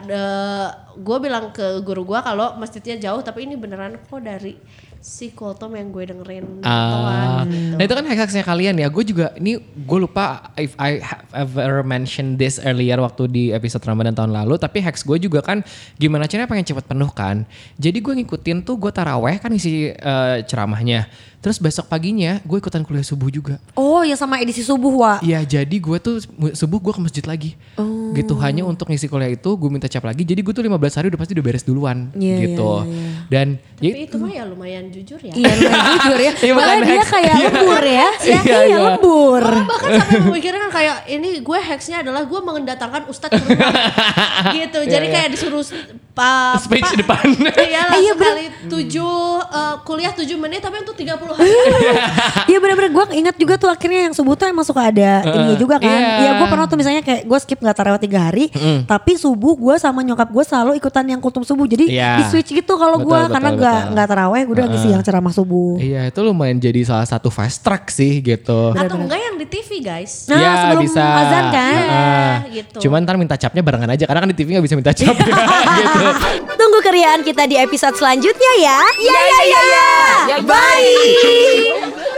gue 0.94 1.16
bilang 1.18 1.50
ke 1.50 1.82
guru 1.82 2.06
gue 2.06 2.20
kalau 2.22 2.54
masjidnya 2.54 3.02
jauh 3.02 3.20
tapi 3.20 3.44
ini 3.44 3.58
beneran 3.58 3.98
kok 4.00 4.22
dari 4.22 4.54
si 5.02 5.34
Kultum 5.34 5.74
yang 5.74 5.90
gue 5.90 6.06
dengerin 6.06 6.62
Ah, 6.62 7.42
gitu. 7.42 7.74
nah 7.74 7.82
itu 7.82 7.90
kan 7.90 8.06
hacks-hacksnya 8.06 8.46
kalian 8.46 8.78
ya. 8.78 8.86
Gue 8.86 9.02
juga 9.02 9.34
ini 9.34 9.58
gue 9.58 9.98
lupa 9.98 10.54
if 10.54 10.78
I 10.78 11.02
have 11.02 11.50
ever 11.58 11.82
mentioned 11.82 12.38
this 12.38 12.62
earlier 12.62 12.94
waktu 13.02 13.26
di 13.26 13.44
episode 13.50 13.82
Ramadan 13.82 14.14
tahun 14.14 14.30
lalu. 14.30 14.62
Tapi 14.62 14.78
hacks 14.78 15.02
gue 15.02 15.18
juga 15.18 15.42
kan 15.42 15.66
gimana 15.98 16.30
caranya 16.30 16.46
pengen 16.46 16.70
cepet 16.70 16.86
penuh 16.86 17.10
kan. 17.10 17.42
Jadi 17.76 17.98
gue 17.98 18.14
ngikutin 18.22 18.62
tuh 18.62 18.78
gue 18.78 18.94
taraweh 18.94 19.42
kan 19.42 19.50
isi 19.50 19.90
eh, 19.90 20.36
ceramahnya. 20.46 21.10
Terus 21.42 21.58
besok 21.58 21.86
paginya 21.86 22.38
gue 22.40 22.54
ikutan 22.54 22.80
kuliah 22.80 23.02
subuh 23.02 23.26
juga. 23.26 23.58
Oh 23.74 24.00
ya 24.00 24.14
sama 24.14 24.38
edisi 24.38 24.62
subuh 24.62 24.94
wa. 24.94 25.14
Iya 25.18 25.42
jadi 25.42 25.74
gue 25.74 25.98
tuh 25.98 26.22
subuh 26.54 26.78
gue 26.78 26.92
ke 26.94 27.00
masjid 27.02 27.24
lagi. 27.26 27.58
Oh. 27.74 28.14
Gitu 28.14 28.30
hanya 28.38 28.62
untuk 28.62 28.86
ngisi 28.86 29.10
kuliah 29.10 29.26
itu 29.28 29.50
gue 29.50 29.66
minta 29.66 29.90
cap 29.90 30.06
lagi. 30.06 30.22
Jadi 30.22 30.38
gue 30.38 30.52
tuh 30.52 30.62
15 30.62 30.70
hari 30.94 31.06
udah 31.10 31.18
pasti 31.18 31.34
udah 31.34 31.42
beres 31.42 31.66
duluan 31.66 32.14
Iya, 32.14 32.36
gitu. 32.46 32.70
iya, 32.80 32.94
iya. 32.94 33.10
Dan 33.26 33.46
ya 33.82 33.90
Tapi 33.90 34.02
itu 34.06 34.16
mah 34.16 34.30
ya 34.30 34.42
lumayan 34.46 34.84
jujur 34.88 35.18
ya. 35.18 35.34
Iya 35.34 35.50
lumayan 35.52 35.82
jujur 35.98 36.18
ya. 36.20 36.32
Iya, 36.38 36.52
bukan 36.54 36.62
Makanya 36.62 36.86
dia 36.86 37.04
kayak 37.04 37.34
Iya. 37.34 37.48
lembur 37.50 37.82
ya. 37.82 38.08
Iya, 38.22 38.40
Iya 38.40 38.58
iya. 38.62 38.78
lembur. 38.78 39.44
bahkan 39.66 39.90
sampai 39.98 40.18
memikirkan 40.22 40.70
kayak 40.70 40.96
ini 41.10 41.30
gue 41.42 41.58
hacksnya 41.58 41.96
adalah 42.00 42.22
gue 42.22 42.38
mendatangkan 42.38 43.02
ustadz 43.10 43.34
ke 43.34 43.42
rumah 43.42 43.74
gitu 44.62 44.78
jadi 44.86 45.06
kayak 45.08 45.28
disuruh 45.34 45.66
pa, 46.12 46.52
Iya, 46.52 46.60
Speech 46.60 46.84
pa- 46.84 46.98
depan. 46.98 47.26
iya 47.62 47.82
Eh, 47.88 47.98
iya, 47.98 48.12
langsung 48.12 48.18
kali 48.18 48.44
tujuh 48.68 49.14
eh, 49.42 49.74
kuliah 49.82 50.12
tujuh 50.12 50.36
menit 50.36 50.60
tapi 50.60 50.76
untuk 50.78 50.92
30 50.92 51.08
hari 51.30 51.50
Iya 52.50 52.58
bener-bener 52.58 52.90
gue 52.90 53.04
ingat 53.16 53.34
juga 53.34 53.54
tuh 53.56 53.66
akhirnya 53.66 54.06
yang 54.06 54.14
subuh 54.14 54.34
tuh 54.34 54.46
emang 54.46 54.62
suka 54.62 54.82
ada 54.84 55.24
ininya 55.24 55.56
juga 55.56 55.76
kan. 55.76 55.88
iya. 55.90 56.18
Iya 56.18 56.30
gue 56.34 56.46
pernah 56.46 56.66
tuh 56.66 56.76
misalnya 56.76 57.00
kayak 57.00 57.22
gue 57.22 57.38
skip 57.38 57.58
gak 57.58 57.72
tarawih 57.74 57.98
tiga 57.98 58.18
hari. 58.22 58.52
Tapi 58.84 59.12
subuh 59.14 59.54
gue 59.54 59.74
sama 59.76 60.00
nyokap 60.00 60.28
gue 60.28 60.42
selalu 60.42 60.76
ikutan 60.76 61.04
yang 61.06 61.18
kultum 61.18 61.42
subuh. 61.42 61.64
Jadi 61.64 61.88
Iya. 61.90 62.18
di 62.18 62.24
switch 62.26 62.52
gitu 62.52 62.74
kalau 62.74 62.98
gue 62.98 63.08
betul, 63.18 63.32
karena 63.32 63.50
gak, 63.52 63.60
betul. 63.82 63.94
gak 63.94 64.06
taraweh 64.06 64.40
gue 64.42 64.54
udah 64.54 64.66
ngisi 64.68 64.88
yang 64.90 65.02
ceramah 65.02 65.30
subuh. 65.30 65.76
Iya 65.76 66.06
itu 66.06 66.20
lumayan 66.20 66.56
jadi 66.56 66.80
salah 66.82 67.04
satu 67.04 67.28
fast 67.28 67.60
track 67.60 67.88
sih 67.88 68.20
gitu. 68.20 68.72
atau 68.72 68.96
enggak 68.98 69.18
yang 69.18 69.34
di 69.34 69.46
TV 69.46 69.80
guys 69.80 70.26
Nah, 70.26 70.36
ya 70.36 70.50
sebelum 70.60 70.82
bisa. 70.84 71.02
azan 71.02 71.44
kan? 71.48 71.74
Heeh. 71.74 72.34
gitu. 72.54 72.78
Cuman 72.82 73.00
ntar 73.00 73.16
minta 73.16 73.34
capnya 73.34 73.60
barengan 73.60 73.88
aja 73.88 74.04
karena 74.04 74.20
kan 74.20 74.28
di 74.28 74.36
TV 74.36 74.48
nggak 74.52 74.64
bisa 74.64 74.74
minta 74.74 74.92
cap 74.92 75.14
gitu. 75.78 76.01
Tunggu 76.60 76.78
keriaan 76.82 77.22
kita 77.22 77.46
di 77.46 77.56
episode 77.58 77.94
selanjutnya 77.96 78.52
ya. 78.58 78.80
Ya 78.98 79.20
ya 79.20 79.40
ya 79.46 79.60
ya. 79.62 80.36
Bye. 80.44 82.11